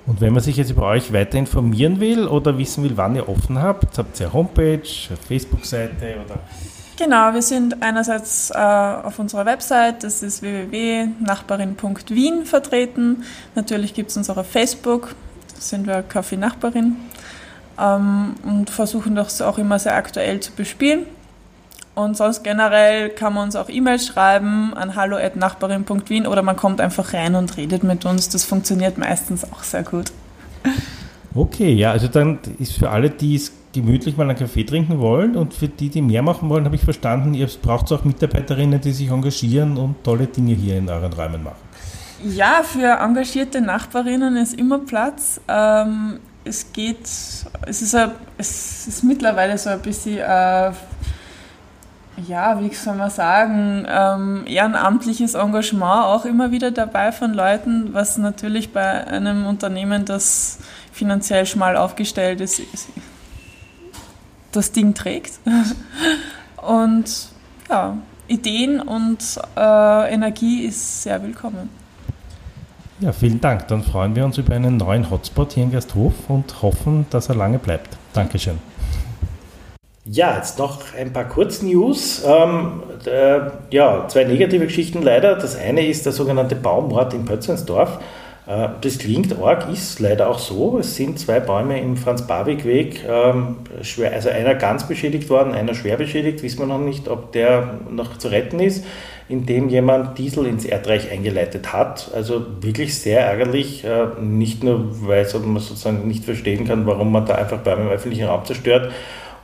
Und 0.05 0.19
wenn 0.19 0.33
man 0.33 0.43
sich 0.43 0.57
jetzt 0.57 0.71
über 0.71 0.87
euch 0.87 1.13
weiter 1.13 1.37
informieren 1.37 1.99
will 1.99 2.27
oder 2.27 2.57
wissen 2.57 2.83
will, 2.83 2.97
wann 2.97 3.15
ihr 3.15 3.29
offen 3.29 3.61
habt, 3.61 3.97
habt 3.97 4.19
ihr 4.19 4.25
eine 4.25 4.33
Homepage, 4.33 4.81
Facebook-Seite 5.27 6.17
oder? 6.25 6.39
Genau, 6.97 7.33
wir 7.33 7.41
sind 7.41 7.81
einerseits 7.81 8.51
äh, 8.51 8.57
auf 8.57 9.17
unserer 9.17 9.45
Website, 9.45 10.03
das 10.03 10.21
ist 10.21 10.41
www.nachbarin.wien 10.41 12.45
vertreten. 12.45 13.23
Natürlich 13.55 13.93
gibt 13.93 14.11
es 14.11 14.17
uns 14.17 14.29
auch 14.29 14.37
auf 14.37 14.47
Facebook, 14.47 15.15
da 15.55 15.61
sind 15.61 15.87
wir 15.87 16.03
Kaffee 16.03 16.37
Nachbarin 16.37 16.97
ähm, 17.79 18.35
und 18.43 18.69
versuchen 18.69 19.15
das 19.15 19.41
auch 19.41 19.57
immer 19.57 19.79
sehr 19.79 19.95
aktuell 19.95 20.39
zu 20.39 20.51
bespielen. 20.51 21.05
Und 21.95 22.17
sonst 22.17 22.43
generell 22.43 23.09
kann 23.09 23.33
man 23.33 23.45
uns 23.45 23.55
auch 23.55 23.69
E-Mails 23.69 24.07
schreiben 24.07 24.73
an 24.73 24.95
hallo.nachbarin.wien 24.95 26.25
oder 26.25 26.41
man 26.41 26.55
kommt 26.55 26.81
einfach 26.81 27.13
rein 27.13 27.35
und 27.35 27.55
redet 27.55 27.83
mit 27.83 28.05
uns. 28.05 28.29
Das 28.29 28.43
funktioniert 28.43 28.97
meistens 28.97 29.45
auch 29.51 29.61
sehr 29.63 29.83
gut. 29.83 30.11
Okay, 31.35 31.73
ja, 31.73 31.91
also 31.91 32.07
dann 32.07 32.39
ist 32.59 32.73
für 32.73 32.89
alle, 32.89 33.09
die 33.09 33.35
es 33.35 33.51
gemütlich 33.73 34.17
mal 34.17 34.29
einen 34.29 34.37
Kaffee 34.37 34.63
trinken 34.63 34.99
wollen 34.99 35.35
und 35.35 35.53
für 35.53 35.67
die, 35.67 35.89
die 35.89 36.01
mehr 36.01 36.21
machen 36.21 36.47
wollen, 36.49 36.65
habe 36.65 36.75
ich 36.75 36.83
verstanden, 36.83 37.33
ihr 37.33 37.47
braucht 37.61 37.91
auch 37.91 38.03
Mitarbeiterinnen, 38.03 38.79
die 38.79 38.91
sich 38.91 39.09
engagieren 39.09 39.77
und 39.77 40.03
tolle 40.03 40.27
Dinge 40.27 40.53
hier 40.53 40.77
in 40.77 40.89
euren 40.89 41.11
Räumen 41.11 41.43
machen. 41.43 41.57
Ja, 42.23 42.61
für 42.63 42.99
engagierte 43.03 43.61
Nachbarinnen 43.61 44.37
ist 44.37 44.53
immer 44.53 44.79
Platz. 44.79 45.41
Ähm, 45.47 46.19
es 46.45 46.71
geht, 46.71 47.03
es 47.03 47.81
ist, 47.81 47.95
ein, 47.95 48.11
es 48.37 48.87
ist 48.87 49.03
mittlerweile 49.03 49.57
so 49.57 49.69
ein 49.69 49.79
bisschen 49.81 50.19
äh, 50.19 50.71
ja, 52.27 52.59
wie 52.61 52.73
soll 52.73 52.95
man 52.95 53.09
sagen, 53.09 53.85
ähm, 53.89 54.43
ehrenamtliches 54.45 55.33
Engagement 55.33 56.05
auch 56.05 56.25
immer 56.25 56.51
wieder 56.51 56.71
dabei 56.71 57.11
von 57.11 57.33
Leuten, 57.33 57.93
was 57.93 58.17
natürlich 58.17 58.71
bei 58.71 59.07
einem 59.07 59.45
Unternehmen, 59.45 60.05
das 60.05 60.59
finanziell 60.91 61.45
schmal 61.45 61.75
aufgestellt 61.75 62.39
ist, 62.39 62.61
das 64.51 64.71
Ding 64.71 64.93
trägt. 64.93 65.39
Und 66.57 67.29
ja, 67.69 67.97
Ideen 68.27 68.79
und 68.79 69.39
äh, 69.57 70.13
Energie 70.13 70.65
ist 70.65 71.03
sehr 71.03 71.21
willkommen. 71.21 71.69
Ja, 72.99 73.11
vielen 73.11 73.41
Dank. 73.41 73.67
Dann 73.67 73.83
freuen 73.83 74.15
wir 74.15 74.23
uns 74.23 74.37
über 74.37 74.55
einen 74.55 74.77
neuen 74.77 75.09
Hotspot 75.09 75.53
hier 75.53 75.63
in 75.63 75.71
Gasthof 75.71 76.13
und 76.29 76.61
hoffen, 76.61 77.05
dass 77.09 77.27
er 77.27 77.35
lange 77.35 77.59
bleibt. 77.59 77.97
Dankeschön. 78.13 78.59
Ja, 80.05 80.35
jetzt 80.35 80.59
noch 80.59 80.81
ein 80.97 81.13
paar 81.13 81.29
Kurznews. 81.29 82.23
Ähm, 82.27 82.83
äh, 83.05 83.39
ja, 83.69 84.05
zwei 84.09 84.25
negative 84.25 84.65
Geschichten 84.65 85.01
leider. 85.01 85.35
Das 85.35 85.55
eine 85.55 85.85
ist 85.87 86.05
der 86.05 86.11
sogenannte 86.11 86.57
Baumord 86.57 87.13
in 87.13 87.23
Pötzensdorf. 87.23 87.99
Äh, 88.45 88.67
das 88.81 88.97
klingt 88.97 89.39
arg, 89.41 89.71
ist 89.71 90.01
leider 90.01 90.29
auch 90.29 90.39
so. 90.39 90.77
Es 90.77 90.97
sind 90.97 91.19
zwei 91.19 91.39
Bäume 91.39 91.79
im 91.79 91.95
Franz-Barwig-Weg, 91.95 93.05
ähm, 93.07 93.59
also 93.79 94.29
einer 94.29 94.55
ganz 94.55 94.85
beschädigt 94.89 95.29
worden, 95.29 95.53
einer 95.53 95.73
schwer 95.73 95.95
beschädigt. 95.95 96.43
Wissen 96.43 96.59
wir 96.59 96.65
noch 96.65 96.79
nicht, 96.79 97.07
ob 97.07 97.31
der 97.31 97.79
noch 97.89 98.17
zu 98.17 98.27
retten 98.27 98.59
ist, 98.59 98.83
indem 99.29 99.69
jemand 99.69 100.17
Diesel 100.17 100.45
ins 100.47 100.65
Erdreich 100.65 101.11
eingeleitet 101.13 101.71
hat. 101.71 102.11
Also 102.13 102.45
wirklich 102.59 102.99
sehr 102.99 103.21
ärgerlich, 103.21 103.85
äh, 103.85 104.21
nicht 104.21 104.65
nur, 104.65 105.07
weil 105.07 105.25
man 105.45 105.61
sozusagen 105.61 106.05
nicht 106.09 106.25
verstehen 106.25 106.67
kann, 106.67 106.85
warum 106.85 107.09
man 107.09 107.25
da 107.25 107.35
einfach 107.35 107.59
Bäume 107.59 107.83
im 107.83 107.89
öffentlichen 107.89 108.25
Raum 108.25 108.43
zerstört, 108.43 108.91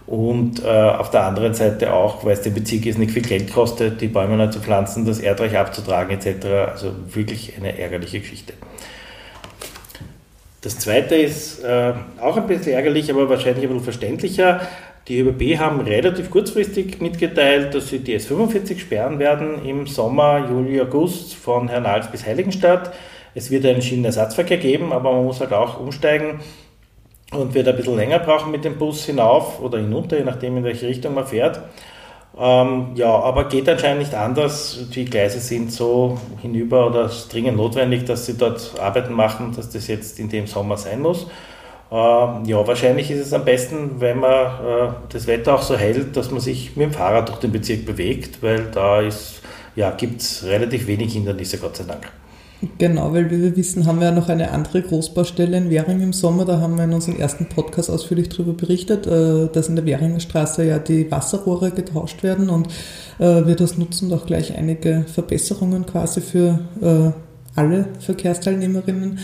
und 0.09 0.63
äh, 0.63 0.67
auf 0.67 1.11
der 1.11 1.23
anderen 1.23 1.53
Seite 1.53 1.93
auch, 1.93 2.25
weil 2.25 2.33
es 2.33 2.41
den 2.41 2.55
Bezirk 2.55 2.83
jetzt 2.85 2.97
nicht 2.97 3.11
viel 3.11 3.21
Geld 3.21 3.53
kostet, 3.53 4.01
die 4.01 4.07
Bäume 4.07 4.37
neu 4.37 4.47
zu 4.47 4.59
pflanzen, 4.59 5.05
das 5.05 5.19
Erdreich 5.19 5.55
abzutragen 5.55 6.17
etc. 6.17 6.47
Also 6.71 6.93
wirklich 7.13 7.53
eine 7.55 7.77
ärgerliche 7.77 8.19
Geschichte. 8.19 8.53
Das 10.61 10.79
zweite 10.79 11.13
ist 11.13 11.63
äh, 11.63 11.93
auch 12.19 12.37
ein 12.37 12.47
bisschen 12.47 12.73
ärgerlich, 12.73 13.11
aber 13.11 13.29
wahrscheinlich 13.29 13.63
ein 13.63 13.69
bisschen 13.69 13.83
verständlicher. 13.83 14.61
Die 15.07 15.19
ÖBB 15.19 15.59
haben 15.59 15.79
relativ 15.81 16.31
kurzfristig 16.31 16.99
mitgeteilt, 16.99 17.75
dass 17.75 17.89
sie 17.89 17.99
die 17.99 18.19
S45 18.19 18.79
sperren 18.79 19.19
werden 19.19 19.63
im 19.63 19.85
Sommer, 19.85 20.47
Juli, 20.49 20.81
August 20.81 21.35
von 21.35 21.67
Hernals 21.67 22.09
bis 22.09 22.25
Heiligenstadt. 22.25 22.91
Es 23.35 23.51
wird 23.51 23.63
einen 23.63 23.83
Schienenersatzverkehr 23.83 24.57
geben, 24.57 24.91
aber 24.91 25.13
man 25.13 25.25
muss 25.25 25.39
halt 25.39 25.53
auch 25.53 25.79
umsteigen 25.79 26.39
und 27.31 27.53
wird 27.53 27.67
ein 27.67 27.75
bisschen 27.75 27.95
länger 27.95 28.19
brauchen 28.19 28.51
mit 28.51 28.65
dem 28.65 28.77
Bus 28.77 29.05
hinauf 29.05 29.61
oder 29.61 29.77
hinunter, 29.77 30.17
je 30.17 30.23
nachdem 30.23 30.57
in 30.57 30.63
welche 30.63 30.87
Richtung 30.87 31.13
man 31.13 31.25
fährt. 31.25 31.61
Ähm, 32.37 32.91
ja, 32.95 33.09
aber 33.09 33.45
geht 33.45 33.67
anscheinend 33.67 33.99
nicht 33.99 34.15
anders. 34.15 34.85
Die 34.93 35.05
Gleise 35.05 35.39
sind 35.39 35.71
so 35.71 36.17
hinüber 36.41 36.87
oder 36.87 37.05
es 37.05 37.17
ist 37.17 37.33
dringend 37.33 37.57
notwendig, 37.57 38.05
dass 38.05 38.25
sie 38.25 38.37
dort 38.37 38.79
Arbeiten 38.79 39.13
machen, 39.13 39.53
dass 39.55 39.69
das 39.69 39.87
jetzt 39.87 40.19
in 40.19 40.29
dem 40.29 40.47
Sommer 40.47 40.77
sein 40.77 41.01
muss. 41.01 41.27
Ähm, 41.91 42.45
ja, 42.45 42.65
wahrscheinlich 42.65 43.09
ist 43.09 43.19
es 43.19 43.33
am 43.33 43.45
besten, 43.45 43.99
wenn 43.99 44.19
man 44.19 44.45
äh, 44.45 44.93
das 45.09 45.25
Wetter 45.27 45.55
auch 45.55 45.61
so 45.63 45.75
hält, 45.75 46.15
dass 46.15 46.29
man 46.31 46.39
sich 46.39 46.75
mit 46.75 46.85
dem 46.85 46.93
Fahrrad 46.93 47.29
durch 47.29 47.39
den 47.39 47.51
Bezirk 47.51 47.85
bewegt, 47.85 48.41
weil 48.43 48.65
da 48.71 49.01
ja, 49.75 49.91
gibt 49.91 50.21
es 50.21 50.43
relativ 50.45 50.87
wenig 50.87 51.13
Hindernisse, 51.13 51.57
Gott 51.57 51.77
sei 51.77 51.85
Dank. 51.85 52.11
Genau, 52.77 53.13
weil 53.13 53.31
wie 53.31 53.41
wir 53.41 53.55
wissen, 53.55 53.85
haben 53.85 53.99
wir 54.01 54.07
ja 54.07 54.11
noch 54.13 54.27
eine 54.27 54.51
andere 54.51 54.81
Großbaustelle 54.81 55.55
in 55.55 55.69
Währing 55.69 56.01
im 56.01 56.11
Sommer. 56.11 56.43
Da 56.43 56.59
haben 56.59 56.75
wir 56.75 56.83
in 56.83 56.91
unserem 56.91 57.17
ersten 57.17 57.45
Podcast 57.45 57.89
ausführlich 57.89 58.27
darüber 58.27 58.51
berichtet, 58.51 59.07
äh, 59.07 59.47
dass 59.47 59.69
in 59.69 59.77
der 59.77 59.85
Währinger 59.85 60.19
Straße 60.19 60.65
ja 60.65 60.77
die 60.77 61.09
Wasserrohre 61.09 61.71
getauscht 61.71 62.21
werden 62.21 62.49
und 62.49 62.67
äh, 63.19 63.45
wir 63.45 63.55
das 63.55 63.77
nutzen 63.77 64.11
auch 64.11 64.25
gleich 64.25 64.57
einige 64.57 65.05
Verbesserungen 65.07 65.85
quasi 65.85 66.19
für 66.19 66.59
äh, 66.81 67.11
alle 67.55 67.87
Verkehrsteilnehmerinnen 67.99 69.19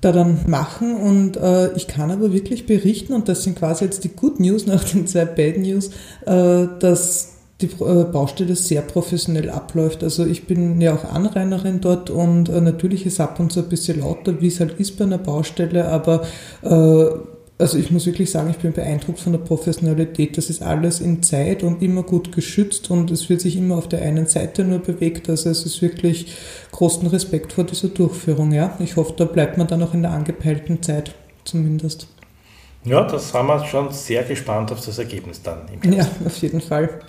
da 0.00 0.10
dann 0.10 0.40
machen. 0.46 0.94
Und 0.96 1.38
ich 1.74 1.88
kann 1.88 2.10
aber 2.10 2.32
wirklich 2.32 2.66
berichten, 2.66 3.14
und 3.14 3.28
das 3.28 3.42
sind 3.42 3.58
quasi 3.58 3.86
jetzt 3.86 4.04
die 4.04 4.10
Good 4.10 4.38
News 4.38 4.66
nach 4.66 4.84
den 4.84 5.06
zwei 5.06 5.24
Bad 5.24 5.56
News, 5.56 5.90
dass 6.24 7.35
die 7.60 7.66
äh, 7.66 8.04
Baustelle 8.04 8.54
sehr 8.54 8.82
professionell 8.82 9.50
abläuft. 9.50 10.02
Also 10.02 10.26
ich 10.26 10.46
bin 10.46 10.80
ja 10.80 10.94
auch 10.94 11.04
Anrainerin 11.04 11.80
dort 11.80 12.10
und 12.10 12.48
äh, 12.48 12.60
natürlich 12.60 13.06
ist 13.06 13.20
ab 13.20 13.40
und 13.40 13.52
zu 13.52 13.60
ein 13.60 13.68
bisschen 13.68 14.00
lauter, 14.00 14.40
wie 14.40 14.48
es 14.48 14.60
halt 14.60 14.78
ist 14.78 14.98
bei 14.98 15.04
einer 15.04 15.18
Baustelle, 15.18 15.88
aber 15.88 16.22
äh, 16.62 17.06
also 17.58 17.78
ich 17.78 17.90
muss 17.90 18.04
wirklich 18.04 18.30
sagen, 18.30 18.50
ich 18.50 18.58
bin 18.58 18.72
beeindruckt 18.72 19.18
von 19.18 19.32
der 19.32 19.38
Professionalität. 19.38 20.36
Das 20.36 20.50
ist 20.50 20.62
alles 20.62 21.00
in 21.00 21.22
Zeit 21.22 21.62
und 21.62 21.82
immer 21.82 22.02
gut 22.02 22.32
geschützt 22.32 22.90
und 22.90 23.10
es 23.10 23.30
wird 23.30 23.40
sich 23.40 23.56
immer 23.56 23.78
auf 23.78 23.88
der 23.88 24.02
einen 24.02 24.26
Seite 24.26 24.62
nur 24.62 24.80
bewegt. 24.80 25.30
Also 25.30 25.48
es 25.48 25.64
ist 25.64 25.80
wirklich 25.80 26.36
großen 26.72 27.06
Respekt 27.08 27.54
vor 27.54 27.64
dieser 27.64 27.88
Durchführung. 27.88 28.52
Ja, 28.52 28.76
ich 28.78 28.96
hoffe, 28.96 29.14
da 29.16 29.24
bleibt 29.24 29.56
man 29.56 29.66
dann 29.66 29.82
auch 29.82 29.94
in 29.94 30.02
der 30.02 30.10
angepeilten 30.10 30.82
Zeit 30.82 31.14
zumindest. 31.44 32.08
Ja, 32.84 33.04
das 33.04 33.32
haben 33.32 33.48
wir 33.48 33.64
schon 33.64 33.90
sehr 33.90 34.22
gespannt 34.24 34.70
auf 34.70 34.84
das 34.84 34.98
Ergebnis 34.98 35.40
dann. 35.42 35.62
ja, 35.90 36.06
auf 36.26 36.36
jeden 36.36 36.60
Fall. 36.60 37.00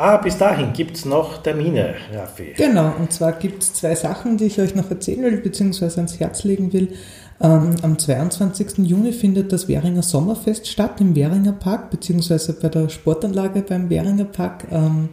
Ah, 0.00 0.16
bis 0.16 0.38
dahin 0.38 0.72
gibt 0.72 0.96
es 0.96 1.04
noch 1.04 1.42
Termine, 1.42 1.96
Raffi. 2.14 2.54
Genau, 2.56 2.94
und 3.00 3.12
zwar 3.12 3.32
gibt 3.32 3.64
es 3.64 3.74
zwei 3.74 3.96
Sachen, 3.96 4.36
die 4.36 4.44
ich 4.44 4.60
euch 4.60 4.76
noch 4.76 4.88
erzählen 4.88 5.24
will, 5.24 5.38
beziehungsweise 5.38 5.96
ans 5.96 6.20
Herz 6.20 6.44
legen 6.44 6.72
will. 6.72 6.92
Ähm, 7.40 7.74
am 7.82 7.98
22. 7.98 8.78
Juni 8.78 9.10
findet 9.10 9.52
das 9.52 9.66
Währinger 9.66 10.04
Sommerfest 10.04 10.68
statt 10.68 11.00
im 11.00 11.16
Währinger 11.16 11.50
Park, 11.50 11.90
beziehungsweise 11.90 12.52
bei 12.52 12.68
der 12.68 12.90
Sportanlage 12.90 13.62
beim 13.62 13.90
Währinger 13.90 14.26
Park. 14.26 14.68
Ähm, 14.70 15.08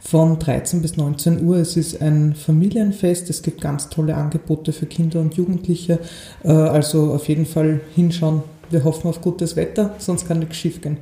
von 0.00 0.38
13 0.38 0.82
bis 0.82 0.96
19 0.96 1.44
Uhr. 1.44 1.56
Es 1.56 1.76
ist 1.76 2.00
ein 2.00 2.36
Familienfest, 2.36 3.28
es 3.30 3.42
gibt 3.42 3.60
ganz 3.60 3.88
tolle 3.88 4.14
Angebote 4.14 4.72
für 4.72 4.86
Kinder 4.86 5.18
und 5.20 5.34
Jugendliche. 5.34 5.98
Äh, 6.44 6.52
also 6.52 7.12
auf 7.12 7.28
jeden 7.28 7.44
Fall 7.44 7.80
hinschauen. 7.96 8.44
Wir 8.70 8.84
hoffen 8.84 9.08
auf 9.08 9.20
gutes 9.20 9.56
Wetter, 9.56 9.96
sonst 9.98 10.28
kann 10.28 10.38
nichts 10.38 10.56
schief 10.56 10.80
gehen. 10.80 10.98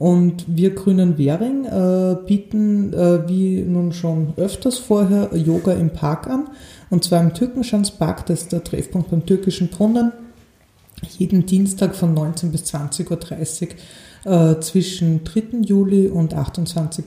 Und 0.00 0.46
wir 0.46 0.74
Grünen 0.74 1.18
Währing 1.18 1.66
äh, 1.66 2.16
bieten, 2.26 2.94
äh, 2.94 3.28
wie 3.28 3.60
nun 3.60 3.92
schon 3.92 4.32
öfters 4.38 4.78
vorher, 4.78 5.36
Yoga 5.36 5.72
im 5.72 5.90
Park 5.90 6.26
an. 6.26 6.48
Und 6.88 7.04
zwar 7.04 7.20
im 7.20 7.34
Türkenschanzpark, 7.34 8.24
das 8.24 8.44
ist 8.44 8.52
der 8.52 8.64
Treffpunkt 8.64 9.10
beim 9.10 9.26
Türkischen 9.26 9.68
Brunnen. 9.68 10.12
Jeden 11.18 11.44
Dienstag 11.44 11.94
von 11.94 12.14
19 12.14 12.50
bis 12.50 12.62
20.30 12.72 13.68
Uhr 14.24 14.52
äh, 14.54 14.60
zwischen 14.60 15.22
3. 15.24 15.58
Juli 15.66 16.08
und 16.08 16.32
28. 16.32 17.04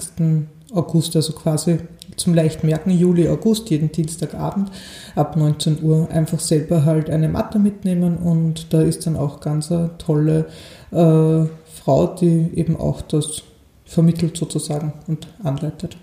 August, 0.71 1.15
also 1.15 1.33
quasi 1.33 1.79
zum 2.17 2.33
leicht 2.33 2.63
merken 2.63 2.91
Juli, 2.91 3.27
August, 3.29 3.69
jeden 3.69 3.91
Dienstagabend 3.91 4.71
ab 5.15 5.35
19 5.35 5.83
Uhr 5.83 6.09
einfach 6.11 6.39
selber 6.39 6.85
halt 6.85 7.09
eine 7.09 7.29
Matte 7.29 7.59
mitnehmen 7.59 8.17
und 8.17 8.73
da 8.73 8.81
ist 8.81 9.05
dann 9.05 9.17
auch 9.17 9.39
ganz 9.39 9.71
eine 9.71 9.91
tolle 9.97 10.45
äh, 10.91 11.45
Frau, 11.83 12.07
die 12.19 12.51
eben 12.55 12.77
auch 12.77 13.01
das 13.01 13.43
vermittelt 13.85 14.37
sozusagen 14.37 14.93
und 15.07 15.27
anleitet. 15.43 15.97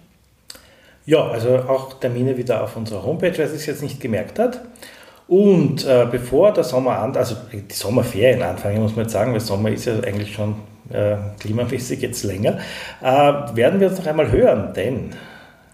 Ja, 1.07 1.27
also 1.29 1.57
auch 1.57 1.95
Termine 1.95 2.37
wieder 2.37 2.63
auf 2.63 2.77
unserer 2.77 3.03
Homepage, 3.03 3.33
wer 3.37 3.47
es 3.47 3.67
jetzt 3.67 3.83
nicht 3.83 4.01
gemerkt 4.01 4.39
hat. 4.39 4.61
Und 5.27 5.87
äh, 5.87 6.07
bevor 6.11 6.53
der 6.53 6.65
Sommer 6.65 6.99
an, 6.99 7.17
also 7.17 7.37
die 7.53 7.73
Sommerferien 7.73 8.43
anfangen, 8.43 8.83
muss 8.83 8.97
man 8.97 9.05
jetzt 9.05 9.13
sagen, 9.13 9.33
weil 9.33 9.41
Sommer 9.41 9.71
ist 9.71 9.85
ja 9.87 9.95
eigentlich 10.01 10.35
schon 10.35 10.57
äh, 10.93 11.17
klimamäßig 11.39 12.03
jetzt 12.03 12.25
länger, 12.25 12.59
äh, 13.01 13.07
werden 13.55 13.79
wir 13.79 13.89
uns 13.89 13.99
noch 13.99 14.07
einmal 14.07 14.31
hören, 14.31 14.73
denn 14.75 15.11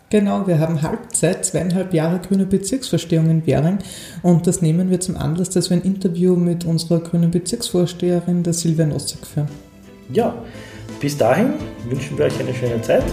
Genau, 0.08 0.46
wir 0.46 0.60
haben 0.60 0.82
Halbzeit, 0.82 1.44
zweieinhalb 1.44 1.92
Jahre 1.92 2.20
grüne 2.20 2.46
Bezirksvorstehung 2.46 3.28
in 3.28 3.44
Währing 3.44 3.78
und 4.22 4.46
das 4.46 4.62
nehmen 4.62 4.88
wir 4.88 5.00
zum 5.00 5.16
Anlass, 5.16 5.50
dass 5.50 5.68
wir 5.68 5.78
ein 5.78 5.82
Interview 5.82 6.36
mit 6.36 6.64
unserer 6.64 7.00
grünen 7.00 7.32
Bezirksvorsteherin, 7.32 8.44
der 8.44 8.52
Silvia 8.52 8.86
Nossek, 8.86 9.26
führen. 9.26 9.48
Ja, 10.12 10.34
bis 11.00 11.16
dahin 11.16 11.54
wünschen 11.88 12.16
wir 12.16 12.26
euch 12.26 12.38
eine 12.38 12.54
schöne 12.54 12.80
Zeit. 12.82 13.04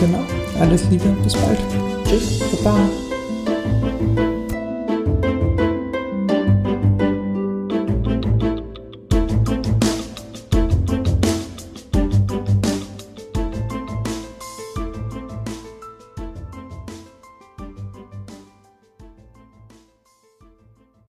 Genau, 0.00 0.20
alles 0.60 0.84
Liebe 0.90 1.04
und 1.04 1.22
bis 1.22 1.32
bald. 1.32 1.58
Tschüss. 2.04 2.40
Baba. 2.62 4.27